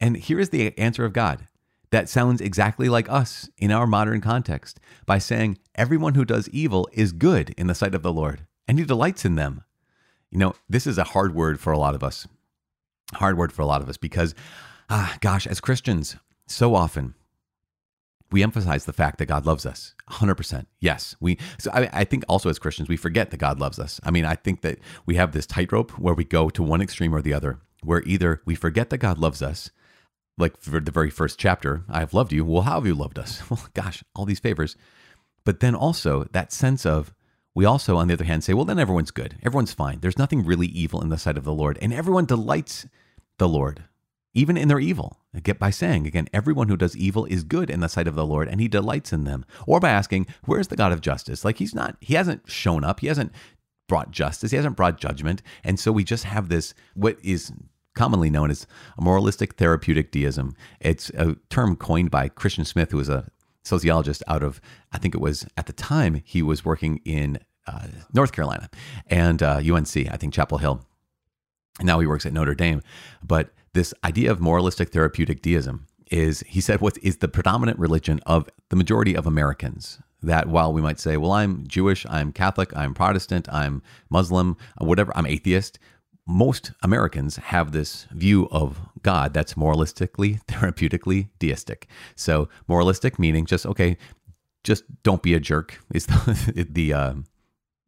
And 0.00 0.16
here 0.16 0.40
is 0.40 0.50
the 0.50 0.76
answer 0.78 1.04
of 1.04 1.12
God 1.12 1.48
that 1.94 2.08
sounds 2.08 2.40
exactly 2.40 2.88
like 2.88 3.08
us 3.08 3.48
in 3.56 3.70
our 3.70 3.86
modern 3.86 4.20
context 4.20 4.80
by 5.06 5.16
saying 5.18 5.58
everyone 5.76 6.14
who 6.14 6.24
does 6.24 6.48
evil 6.48 6.88
is 6.92 7.12
good 7.12 7.50
in 7.56 7.68
the 7.68 7.74
sight 7.74 7.94
of 7.94 8.02
the 8.02 8.12
Lord 8.12 8.46
and 8.66 8.80
he 8.80 8.84
delights 8.84 9.24
in 9.24 9.36
them. 9.36 9.62
You 10.28 10.38
know, 10.38 10.54
this 10.68 10.88
is 10.88 10.98
a 10.98 11.04
hard 11.04 11.36
word 11.36 11.60
for 11.60 11.72
a 11.72 11.78
lot 11.78 11.94
of 11.94 12.02
us. 12.02 12.26
Hard 13.12 13.38
word 13.38 13.52
for 13.52 13.62
a 13.62 13.66
lot 13.66 13.80
of 13.80 13.88
us 13.88 13.96
because, 13.96 14.34
ah, 14.90 15.16
gosh, 15.20 15.46
as 15.46 15.60
Christians, 15.60 16.16
so 16.48 16.74
often 16.74 17.14
we 18.34 18.42
emphasize 18.42 18.84
the 18.84 18.92
fact 18.92 19.18
that 19.18 19.26
God 19.26 19.46
loves 19.46 19.64
us 19.64 19.94
100%. 20.10 20.66
Yes. 20.80 21.14
We, 21.20 21.38
so 21.56 21.70
I, 21.72 21.88
I, 21.92 22.02
think 22.02 22.24
also 22.28 22.50
as 22.50 22.58
Christians, 22.58 22.88
we 22.88 22.96
forget 22.96 23.30
that 23.30 23.36
God 23.36 23.60
loves 23.60 23.78
us. 23.78 24.00
I 24.02 24.10
mean, 24.10 24.24
I 24.24 24.34
think 24.34 24.62
that 24.62 24.80
we 25.06 25.14
have 25.14 25.30
this 25.30 25.46
tightrope 25.46 25.92
where 25.92 26.14
we 26.14 26.24
go 26.24 26.50
to 26.50 26.60
one 26.60 26.82
extreme 26.82 27.14
or 27.14 27.22
the 27.22 27.32
other, 27.32 27.60
where 27.84 28.02
either 28.04 28.42
we 28.44 28.56
forget 28.56 28.90
that 28.90 28.98
God 28.98 29.18
loves 29.18 29.40
us 29.40 29.70
like 30.36 30.60
for 30.60 30.80
the 30.80 30.90
very 30.90 31.10
first 31.10 31.38
chapter, 31.38 31.84
I 31.88 32.00
have 32.00 32.12
loved 32.12 32.32
you. 32.32 32.44
Well, 32.44 32.62
how 32.62 32.74
have 32.74 32.86
you 32.88 32.96
loved 32.96 33.20
us? 33.20 33.40
Well, 33.48 33.64
gosh, 33.72 34.02
all 34.16 34.24
these 34.24 34.40
favors. 34.40 34.74
But 35.44 35.60
then 35.60 35.76
also 35.76 36.24
that 36.32 36.52
sense 36.52 36.84
of, 36.84 37.14
we 37.54 37.64
also, 37.64 37.96
on 37.96 38.08
the 38.08 38.14
other 38.14 38.24
hand, 38.24 38.42
say, 38.42 38.52
well, 38.52 38.64
then 38.64 38.80
everyone's 38.80 39.12
good. 39.12 39.38
Everyone's 39.44 39.72
fine. 39.72 40.00
There's 40.00 40.18
nothing 40.18 40.44
really 40.44 40.66
evil 40.66 41.00
in 41.02 41.08
the 41.08 41.18
sight 41.18 41.38
of 41.38 41.44
the 41.44 41.54
Lord. 41.54 41.78
And 41.80 41.94
everyone 41.94 42.24
delights 42.24 42.88
the 43.38 43.48
Lord, 43.48 43.84
even 44.34 44.56
in 44.56 44.68
their 44.68 44.80
evil. 44.80 45.18
Get 45.42 45.58
by 45.58 45.70
saying, 45.70 46.06
again, 46.06 46.28
everyone 46.32 46.68
who 46.68 46.76
does 46.76 46.96
evil 46.96 47.24
is 47.26 47.44
good 47.44 47.70
in 47.70 47.80
the 47.80 47.88
sight 47.88 48.08
of 48.08 48.14
the 48.14 48.26
Lord, 48.26 48.48
and 48.48 48.60
he 48.60 48.68
delights 48.68 49.12
in 49.12 49.24
them. 49.24 49.44
Or 49.66 49.80
by 49.80 49.90
asking, 49.90 50.26
where's 50.44 50.68
the 50.68 50.76
God 50.76 50.92
of 50.92 51.00
justice? 51.00 51.44
Like 51.44 51.58
he's 51.58 51.74
not, 51.74 51.96
he 52.00 52.14
hasn't 52.14 52.50
shown 52.50 52.84
up. 52.84 53.00
He 53.00 53.06
hasn't 53.06 53.32
brought 53.88 54.10
justice. 54.10 54.50
He 54.50 54.56
hasn't 54.56 54.76
brought 54.76 54.98
judgment. 54.98 55.42
And 55.62 55.78
so 55.78 55.92
we 55.92 56.04
just 56.04 56.24
have 56.24 56.48
this, 56.48 56.74
what 56.94 57.16
is 57.22 57.52
commonly 57.94 58.28
known 58.30 58.50
as 58.50 58.66
a 58.98 59.02
moralistic 59.02 59.54
therapeutic 59.54 60.10
deism. 60.10 60.54
It's 60.80 61.10
a 61.10 61.36
term 61.48 61.76
coined 61.76 62.10
by 62.10 62.28
Christian 62.28 62.64
Smith, 62.64 62.90
who 62.90 62.96
was 62.96 63.08
a 63.08 63.30
sociologist 63.62 64.22
out 64.26 64.42
of, 64.42 64.60
I 64.92 64.98
think 64.98 65.14
it 65.14 65.20
was 65.20 65.46
at 65.56 65.66
the 65.66 65.72
time 65.72 66.22
he 66.24 66.42
was 66.42 66.64
working 66.64 67.00
in 67.04 67.38
uh, 67.66 67.86
North 68.12 68.32
Carolina 68.32 68.68
and 69.06 69.42
uh, 69.42 69.60
UNC, 69.64 69.96
I 69.96 70.16
think 70.16 70.34
Chapel 70.34 70.58
Hill. 70.58 70.84
And 71.78 71.86
now 71.86 71.98
he 71.98 72.06
works 72.06 72.26
at 72.26 72.32
Notre 72.32 72.54
Dame. 72.54 72.82
But 73.22 73.50
this 73.74 73.92
idea 74.02 74.30
of 74.30 74.40
moralistic 74.40 74.90
therapeutic 74.90 75.42
deism 75.42 75.86
is, 76.10 76.40
he 76.46 76.60
said, 76.60 76.80
what 76.80 76.96
is 76.98 77.18
the 77.18 77.28
predominant 77.28 77.78
religion 77.78 78.20
of 78.24 78.48
the 78.70 78.76
majority 78.76 79.14
of 79.14 79.26
Americans. 79.26 80.00
That 80.22 80.48
while 80.48 80.72
we 80.72 80.80
might 80.80 80.98
say, 80.98 81.18
well, 81.18 81.32
I'm 81.32 81.66
Jewish, 81.66 82.06
I'm 82.08 82.32
Catholic, 82.32 82.74
I'm 82.74 82.94
Protestant, 82.94 83.46
I'm 83.52 83.82
Muslim, 84.08 84.56
whatever, 84.78 85.12
I'm 85.14 85.26
atheist, 85.26 85.78
most 86.26 86.72
Americans 86.82 87.36
have 87.36 87.72
this 87.72 88.06
view 88.10 88.48
of 88.50 88.80
God 89.02 89.34
that's 89.34 89.54
moralistically, 89.54 90.42
therapeutically 90.48 91.28
deistic. 91.38 91.88
So, 92.16 92.48
moralistic 92.66 93.18
meaning 93.18 93.44
just, 93.44 93.66
okay, 93.66 93.98
just 94.62 94.84
don't 95.02 95.22
be 95.22 95.34
a 95.34 95.40
jerk 95.40 95.78
is 95.92 96.06
the, 96.06 96.66
the 96.70 96.92
uh, 96.94 97.14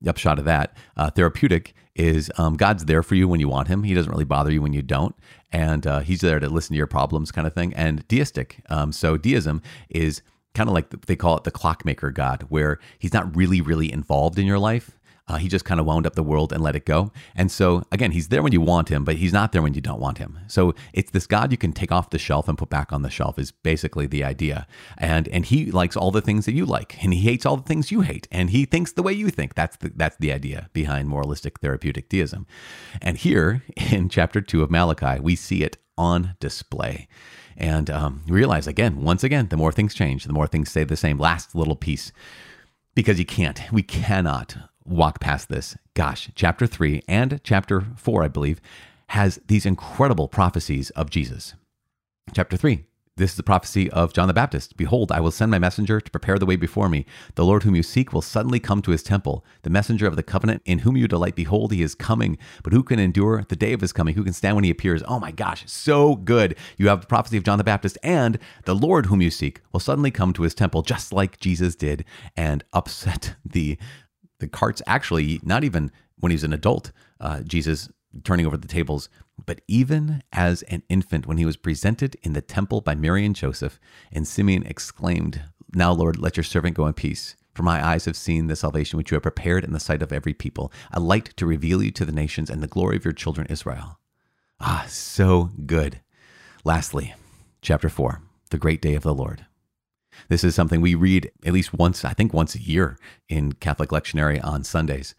upshot 0.08 0.38
of 0.38 0.44
that. 0.44 0.76
Uh, 0.96 1.10
therapeutic 1.10 1.74
is 1.94 2.30
um, 2.36 2.56
God's 2.56 2.84
there 2.84 3.02
for 3.02 3.14
you 3.14 3.26
when 3.26 3.40
you 3.40 3.48
want 3.48 3.68
him. 3.68 3.82
He 3.82 3.94
doesn't 3.94 4.10
really 4.10 4.24
bother 4.24 4.52
you 4.52 4.62
when 4.62 4.72
you 4.72 4.82
don't. 4.82 5.14
And 5.52 5.86
uh, 5.86 6.00
he's 6.00 6.20
there 6.20 6.38
to 6.38 6.48
listen 6.48 6.74
to 6.74 6.76
your 6.78 6.86
problems, 6.86 7.32
kind 7.32 7.46
of 7.46 7.54
thing. 7.54 7.72
And 7.74 8.06
deistic. 8.08 8.60
Um, 8.68 8.92
so, 8.92 9.16
deism 9.16 9.62
is 9.88 10.22
kind 10.54 10.68
of 10.68 10.74
like 10.74 10.90
the, 10.90 10.98
they 11.06 11.16
call 11.16 11.36
it 11.36 11.44
the 11.44 11.50
clockmaker 11.50 12.10
God, 12.10 12.46
where 12.48 12.78
he's 12.98 13.12
not 13.12 13.34
really, 13.34 13.60
really 13.60 13.90
involved 13.92 14.38
in 14.38 14.46
your 14.46 14.58
life. 14.58 14.98
Uh, 15.28 15.38
he 15.38 15.48
just 15.48 15.64
kind 15.64 15.80
of 15.80 15.86
wound 15.86 16.06
up 16.06 16.14
the 16.14 16.22
world 16.22 16.52
and 16.52 16.62
let 16.62 16.76
it 16.76 16.84
go. 16.84 17.10
And 17.34 17.50
so, 17.50 17.82
again, 17.90 18.12
he's 18.12 18.28
there 18.28 18.42
when 18.42 18.52
you 18.52 18.60
want 18.60 18.90
him, 18.90 19.04
but 19.04 19.16
he's 19.16 19.32
not 19.32 19.50
there 19.50 19.60
when 19.62 19.74
you 19.74 19.80
don't 19.80 20.00
want 20.00 20.18
him. 20.18 20.38
So 20.46 20.72
it's 20.92 21.10
this 21.10 21.26
God 21.26 21.50
you 21.50 21.58
can 21.58 21.72
take 21.72 21.90
off 21.90 22.10
the 22.10 22.18
shelf 22.18 22.48
and 22.48 22.56
put 22.56 22.70
back 22.70 22.92
on 22.92 23.02
the 23.02 23.10
shelf 23.10 23.36
is 23.36 23.50
basically 23.50 24.06
the 24.06 24.22
idea. 24.22 24.68
And 24.96 25.26
and 25.28 25.44
he 25.44 25.72
likes 25.72 25.96
all 25.96 26.12
the 26.12 26.20
things 26.20 26.46
that 26.46 26.54
you 26.54 26.64
like, 26.64 27.02
and 27.02 27.12
he 27.12 27.20
hates 27.20 27.44
all 27.44 27.56
the 27.56 27.64
things 27.64 27.90
you 27.90 28.02
hate, 28.02 28.28
and 28.30 28.50
he 28.50 28.64
thinks 28.64 28.92
the 28.92 29.02
way 29.02 29.12
you 29.12 29.30
think. 29.30 29.54
That's 29.54 29.76
the 29.76 29.90
that's 29.94 30.16
the 30.18 30.32
idea 30.32 30.70
behind 30.72 31.08
moralistic 31.08 31.58
therapeutic 31.58 32.08
deism. 32.08 32.46
And 33.02 33.16
here 33.16 33.64
in 33.90 34.08
chapter 34.08 34.40
two 34.40 34.62
of 34.62 34.70
Malachi, 34.70 35.20
we 35.20 35.34
see 35.34 35.64
it 35.64 35.76
on 35.98 36.36
display 36.40 37.08
and 37.56 37.88
um, 37.90 38.22
realize 38.28 38.66
again, 38.66 39.02
once 39.02 39.24
again, 39.24 39.48
the 39.48 39.56
more 39.56 39.72
things 39.72 39.94
change, 39.94 40.24
the 40.24 40.32
more 40.32 40.46
things 40.46 40.70
stay 40.70 40.84
the 40.84 40.96
same. 40.96 41.18
Last 41.18 41.54
little 41.54 41.74
piece, 41.74 42.12
because 42.94 43.18
you 43.18 43.24
can't, 43.24 43.60
we 43.72 43.82
cannot 43.82 44.56
walk 44.86 45.20
past 45.20 45.48
this. 45.48 45.76
Gosh, 45.94 46.30
chapter 46.34 46.66
three 46.66 47.02
and 47.08 47.40
chapter 47.42 47.84
four, 47.96 48.22
I 48.22 48.28
believe, 48.28 48.60
has 49.08 49.40
these 49.46 49.66
incredible 49.66 50.28
prophecies 50.28 50.90
of 50.90 51.10
Jesus. 51.10 51.54
Chapter 52.34 52.56
three, 52.56 52.86
this 53.18 53.30
is 53.30 53.36
the 53.38 53.42
prophecy 53.42 53.90
of 53.92 54.12
John 54.12 54.28
the 54.28 54.34
Baptist. 54.34 54.76
Behold, 54.76 55.10
I 55.10 55.20
will 55.20 55.30
send 55.30 55.50
my 55.50 55.58
messenger 55.58 56.02
to 56.02 56.10
prepare 56.10 56.38
the 56.38 56.44
way 56.44 56.56
before 56.56 56.90
me. 56.90 57.06
The 57.34 57.46
Lord 57.46 57.62
whom 57.62 57.74
you 57.74 57.82
seek 57.82 58.12
will 58.12 58.20
suddenly 58.20 58.60
come 58.60 58.82
to 58.82 58.90
his 58.90 59.02
temple. 59.02 59.42
The 59.62 59.70
messenger 59.70 60.06
of 60.06 60.16
the 60.16 60.22
covenant 60.22 60.60
in 60.66 60.80
whom 60.80 60.98
you 60.98 61.08
delight, 61.08 61.34
behold, 61.34 61.72
he 61.72 61.80
is 61.80 61.94
coming. 61.94 62.36
But 62.62 62.74
who 62.74 62.82
can 62.82 62.98
endure 62.98 63.42
the 63.48 63.56
day 63.56 63.72
of 63.72 63.80
his 63.80 63.94
coming? 63.94 64.16
Who 64.16 64.24
can 64.24 64.34
stand 64.34 64.54
when 64.54 64.64
he 64.64 64.70
appears? 64.70 65.02
Oh 65.08 65.18
my 65.18 65.30
gosh, 65.30 65.64
so 65.66 66.16
good. 66.16 66.56
You 66.76 66.88
have 66.88 67.00
the 67.00 67.06
prophecy 67.06 67.38
of 67.38 67.44
John 67.44 67.56
the 67.56 67.64
Baptist, 67.64 67.96
and 68.02 68.38
the 68.66 68.74
Lord 68.74 69.06
whom 69.06 69.22
you 69.22 69.30
seek 69.30 69.62
will 69.72 69.80
suddenly 69.80 70.10
come 70.10 70.34
to 70.34 70.42
his 70.42 70.54
temple, 70.54 70.82
just 70.82 71.10
like 71.10 71.40
Jesus 71.40 71.74
did, 71.74 72.04
and 72.36 72.64
upset 72.74 73.36
the 73.46 73.78
the 74.38 74.48
carts 74.48 74.82
actually, 74.86 75.40
not 75.42 75.64
even 75.64 75.90
when 76.18 76.30
he's 76.30 76.44
an 76.44 76.52
adult, 76.52 76.92
uh, 77.20 77.40
Jesus 77.42 77.88
turning 78.24 78.46
over 78.46 78.56
the 78.56 78.68
tables, 78.68 79.08
but 79.44 79.60
even 79.68 80.22
as 80.32 80.62
an 80.62 80.82
infant, 80.88 81.26
when 81.26 81.36
he 81.36 81.44
was 81.44 81.56
presented 81.56 82.16
in 82.22 82.32
the 82.32 82.40
temple 82.40 82.80
by 82.80 82.94
Mary 82.94 83.24
and 83.24 83.36
Joseph, 83.36 83.78
and 84.10 84.26
Simeon 84.26 84.64
exclaimed, 84.64 85.42
Now, 85.74 85.92
Lord, 85.92 86.18
let 86.18 86.36
your 86.36 86.44
servant 86.44 86.76
go 86.76 86.86
in 86.86 86.94
peace. 86.94 87.36
For 87.54 87.62
my 87.62 87.84
eyes 87.84 88.04
have 88.04 88.16
seen 88.16 88.46
the 88.46 88.56
salvation 88.56 88.98
which 88.98 89.10
you 89.10 89.14
have 89.14 89.22
prepared 89.22 89.64
in 89.64 89.72
the 89.72 89.80
sight 89.80 90.02
of 90.02 90.12
every 90.12 90.34
people, 90.34 90.70
a 90.92 91.00
light 91.00 91.34
to 91.36 91.46
reveal 91.46 91.82
you 91.82 91.90
to 91.92 92.04
the 92.04 92.12
nations 92.12 92.50
and 92.50 92.62
the 92.62 92.66
glory 92.66 92.96
of 92.96 93.04
your 93.04 93.14
children 93.14 93.46
Israel. 93.48 93.98
Ah, 94.60 94.84
so 94.88 95.50
good. 95.64 96.00
Lastly, 96.64 97.14
chapter 97.62 97.88
4, 97.88 98.20
the 98.50 98.58
great 98.58 98.82
day 98.82 98.94
of 98.94 99.02
the 99.02 99.14
Lord. 99.14 99.46
This 100.28 100.44
is 100.44 100.54
something 100.54 100.80
we 100.80 100.94
read 100.94 101.30
at 101.44 101.52
least 101.52 101.74
once, 101.74 102.04
I 102.04 102.12
think 102.12 102.32
once 102.32 102.54
a 102.54 102.62
year 102.62 102.98
in 103.28 103.52
Catholic 103.52 103.90
lectionary 103.90 104.42
on 104.44 104.64
Sundays. 104.64 105.14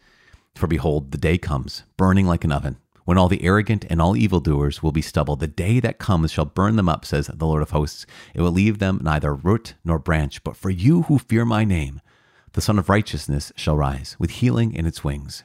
For 0.55 0.67
behold, 0.67 1.11
the 1.11 1.17
day 1.17 1.37
comes, 1.37 1.83
burning 1.97 2.25
like 2.25 2.43
an 2.43 2.51
oven, 2.51 2.77
when 3.05 3.17
all 3.17 3.29
the 3.29 3.43
arrogant 3.43 3.85
and 3.89 4.01
all 4.01 4.17
evildoers 4.17 4.83
will 4.83 4.91
be 4.91 5.01
stubble. 5.01 5.35
The 5.35 5.47
day 5.47 5.79
that 5.79 5.97
comes 5.99 6.31
shall 6.31 6.45
burn 6.45 6.75
them 6.75 6.89
up, 6.89 7.05
says 7.05 7.27
the 7.33 7.45
Lord 7.45 7.61
of 7.61 7.69
hosts. 7.69 8.05
It 8.33 8.41
will 8.41 8.51
leave 8.51 8.79
them 8.79 8.99
neither 9.01 9.33
root 9.33 9.75
nor 9.85 9.99
branch. 9.99 10.43
But 10.43 10.57
for 10.57 10.69
you 10.69 11.03
who 11.03 11.17
fear 11.17 11.45
my 11.45 11.63
name, 11.63 12.01
the 12.53 12.61
Sun 12.61 12.79
of 12.79 12.89
Righteousness 12.89 13.53
shall 13.55 13.77
rise 13.77 14.15
with 14.19 14.31
healing 14.31 14.73
in 14.73 14.85
its 14.85 15.03
wings. 15.03 15.43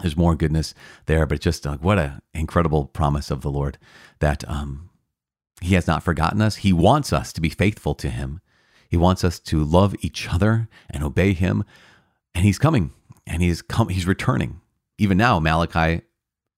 There's 0.00 0.16
more 0.16 0.34
goodness 0.34 0.74
there, 1.06 1.26
but 1.26 1.40
just 1.40 1.66
uh, 1.66 1.76
what 1.78 1.98
an 1.98 2.20
incredible 2.34 2.86
promise 2.86 3.30
of 3.30 3.42
the 3.42 3.50
Lord 3.50 3.78
that 4.20 4.48
um, 4.48 4.90
He 5.60 5.74
has 5.74 5.86
not 5.86 6.02
forgotten 6.02 6.40
us. 6.40 6.56
He 6.56 6.72
wants 6.72 7.12
us 7.12 7.32
to 7.32 7.40
be 7.40 7.48
faithful 7.48 7.94
to 7.96 8.10
Him. 8.10 8.40
He 8.90 8.96
wants 8.96 9.22
us 9.22 9.38
to 9.38 9.62
love 9.62 9.94
each 10.00 10.28
other 10.28 10.68
and 10.90 11.04
obey 11.04 11.32
Him. 11.32 11.64
And 12.34 12.44
He's 12.44 12.58
coming 12.58 12.92
and 13.26 13.42
He's 13.42 13.62
come, 13.62 13.88
He's 13.88 14.06
returning. 14.06 14.60
Even 14.98 15.16
now, 15.16 15.38
Malachi 15.38 16.02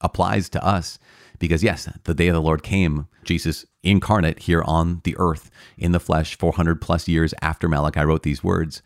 applies 0.01 0.49
to 0.49 0.65
us 0.65 0.99
because, 1.39 1.63
yes, 1.63 1.89
the 2.05 2.15
day 2.15 2.29
of 2.29 2.35
the 2.35 2.41
Lord 2.41 2.63
came, 2.63 3.07
Jesus 3.25 3.67
incarnate 3.83 4.41
here 4.41 4.63
on 4.63 5.01
the 5.05 5.15
earth 5.19 5.51
in 5.77 5.93
the 5.93 6.01
flesh 6.01 6.37
400 6.39 6.81
plus 6.81 7.07
years 7.07 7.35
after 7.43 7.69
Malachi 7.69 8.01
wrote 8.01 8.23
these 8.23 8.43
words, 8.43 8.83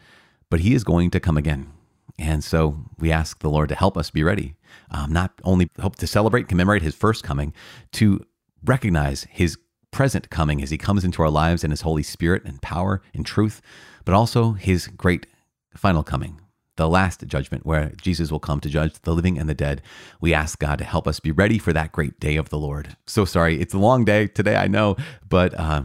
but 0.51 0.61
he 0.61 0.75
is 0.75 0.85
going 0.85 1.11
to 1.11 1.21
come 1.21 1.37
again. 1.37 1.73
And 2.19 2.43
so 2.43 2.79
we 2.99 3.13
ask 3.13 3.41
the 3.41 3.51
Lord 3.51 3.69
to 3.69 3.75
help 3.75 3.97
us 3.97 4.11
be 4.11 4.23
ready, 4.23 4.57
um, 4.91 5.13
not 5.13 5.33
only 5.45 5.71
hope 5.81 5.97
to 5.97 6.07
celebrate, 6.07 6.49
commemorate 6.49 6.83
his 6.83 6.95
first 6.95 7.23
coming, 7.23 7.53
to 7.93 8.25
recognize 8.65 9.25
his 9.31 9.59
present 9.97 10.29
coming 10.29 10.63
as 10.63 10.69
he 10.69 10.77
comes 10.77 11.05
into 11.05 11.23
our 11.23 11.31
lives 11.31 11.65
in 11.65 11.71
his 11.71 11.81
Holy 11.81 12.03
Spirit 12.03 12.45
and 12.45 12.61
power 12.61 13.01
and 13.15 13.25
truth, 13.25 13.63
but 14.05 14.15
also 14.15 14.53
his 14.53 14.89
great 14.89 15.27
final 15.75 16.03
coming 16.03 16.39
the 16.77 16.87
last 16.87 17.27
judgment 17.27 17.65
where 17.65 17.93
Jesus 18.03 18.31
will 18.31 18.39
come 18.39 18.61
to 18.61 18.69
judge 18.69 18.93
the 19.01 19.15
living 19.15 19.39
and 19.39 19.49
the 19.49 19.55
dead. 19.55 19.81
We 20.21 20.35
ask 20.35 20.59
God 20.59 20.77
to 20.77 20.85
help 20.85 21.09
us 21.09 21.19
be 21.19 21.33
ready 21.33 21.57
for 21.57 21.73
that 21.73 21.93
great 21.93 22.21
day 22.21 22.37
of 22.37 22.51
the 22.51 22.59
Lord. 22.59 22.95
So 23.07 23.25
sorry, 23.25 23.59
it's 23.59 23.73
a 23.73 23.79
long 23.79 24.05
day 24.05 24.27
today, 24.27 24.57
I 24.57 24.67
know, 24.67 24.97
but 25.27 25.59
uh, 25.59 25.85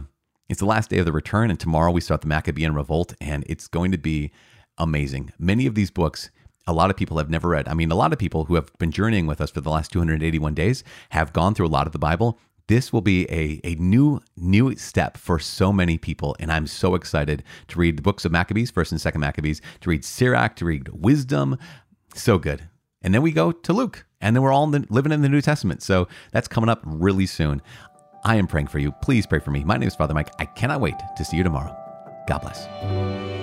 it's 0.50 0.60
the 0.60 0.66
last 0.66 0.90
day 0.90 0.98
of 0.98 1.06
the 1.06 1.12
return, 1.12 1.48
and 1.48 1.58
tomorrow 1.58 1.90
we 1.90 2.02
start 2.02 2.20
the 2.20 2.26
Maccabean 2.26 2.74
Revolt, 2.74 3.14
and 3.22 3.42
it's 3.46 3.66
going 3.66 3.92
to 3.92 3.96
be 3.96 4.30
amazing. 4.76 5.32
Many 5.38 5.64
of 5.64 5.74
these 5.74 5.90
books. 5.90 6.30
A 6.64 6.72
lot 6.72 6.90
of 6.90 6.96
people 6.96 7.18
have 7.18 7.28
never 7.28 7.48
read. 7.48 7.66
I 7.66 7.74
mean, 7.74 7.90
a 7.90 7.96
lot 7.96 8.12
of 8.12 8.20
people 8.20 8.44
who 8.44 8.54
have 8.54 8.70
been 8.78 8.92
journeying 8.92 9.26
with 9.26 9.40
us 9.40 9.50
for 9.50 9.60
the 9.60 9.70
last 9.70 9.90
281 9.90 10.54
days 10.54 10.84
have 11.08 11.32
gone 11.32 11.54
through 11.54 11.66
a 11.66 11.68
lot 11.68 11.88
of 11.88 11.92
the 11.92 11.98
Bible 11.98 12.38
this 12.72 12.90
will 12.90 13.02
be 13.02 13.30
a, 13.30 13.60
a 13.64 13.74
new 13.74 14.18
new 14.34 14.74
step 14.76 15.18
for 15.18 15.38
so 15.38 15.70
many 15.70 15.98
people 15.98 16.34
and 16.40 16.50
i'm 16.50 16.66
so 16.66 16.94
excited 16.94 17.44
to 17.68 17.78
read 17.78 17.98
the 17.98 18.02
books 18.02 18.24
of 18.24 18.32
maccabees 18.32 18.70
first 18.70 18.92
and 18.92 19.00
second 19.00 19.20
maccabees 19.20 19.60
to 19.80 19.90
read 19.90 20.02
sirach 20.02 20.56
to 20.56 20.64
read 20.64 20.88
wisdom. 20.88 21.58
So 22.14 22.38
good. 22.38 22.68
And 23.02 23.12
then 23.12 23.20
we 23.20 23.32
go 23.32 23.52
to 23.52 23.72
luke 23.74 24.06
and 24.22 24.34
then 24.34 24.42
we're 24.42 24.52
all 24.52 24.64
in 24.64 24.70
the, 24.70 24.86
living 24.88 25.12
in 25.12 25.20
the 25.20 25.28
new 25.28 25.42
testament. 25.42 25.82
So 25.82 26.08
that's 26.32 26.48
coming 26.48 26.70
up 26.70 26.80
really 26.86 27.26
soon. 27.26 27.60
I 28.24 28.36
am 28.36 28.46
praying 28.46 28.68
for 28.68 28.78
you. 28.78 28.92
Please 29.02 29.26
pray 29.26 29.40
for 29.40 29.50
me. 29.50 29.64
My 29.64 29.76
name 29.76 29.88
is 29.88 29.96
father 29.96 30.14
mike. 30.14 30.30
I 30.38 30.46
cannot 30.46 30.80
wait 30.80 30.94
to 31.16 31.24
see 31.24 31.36
you 31.36 31.42
tomorrow. 31.42 31.76
God 32.26 32.38
bless 32.38 33.41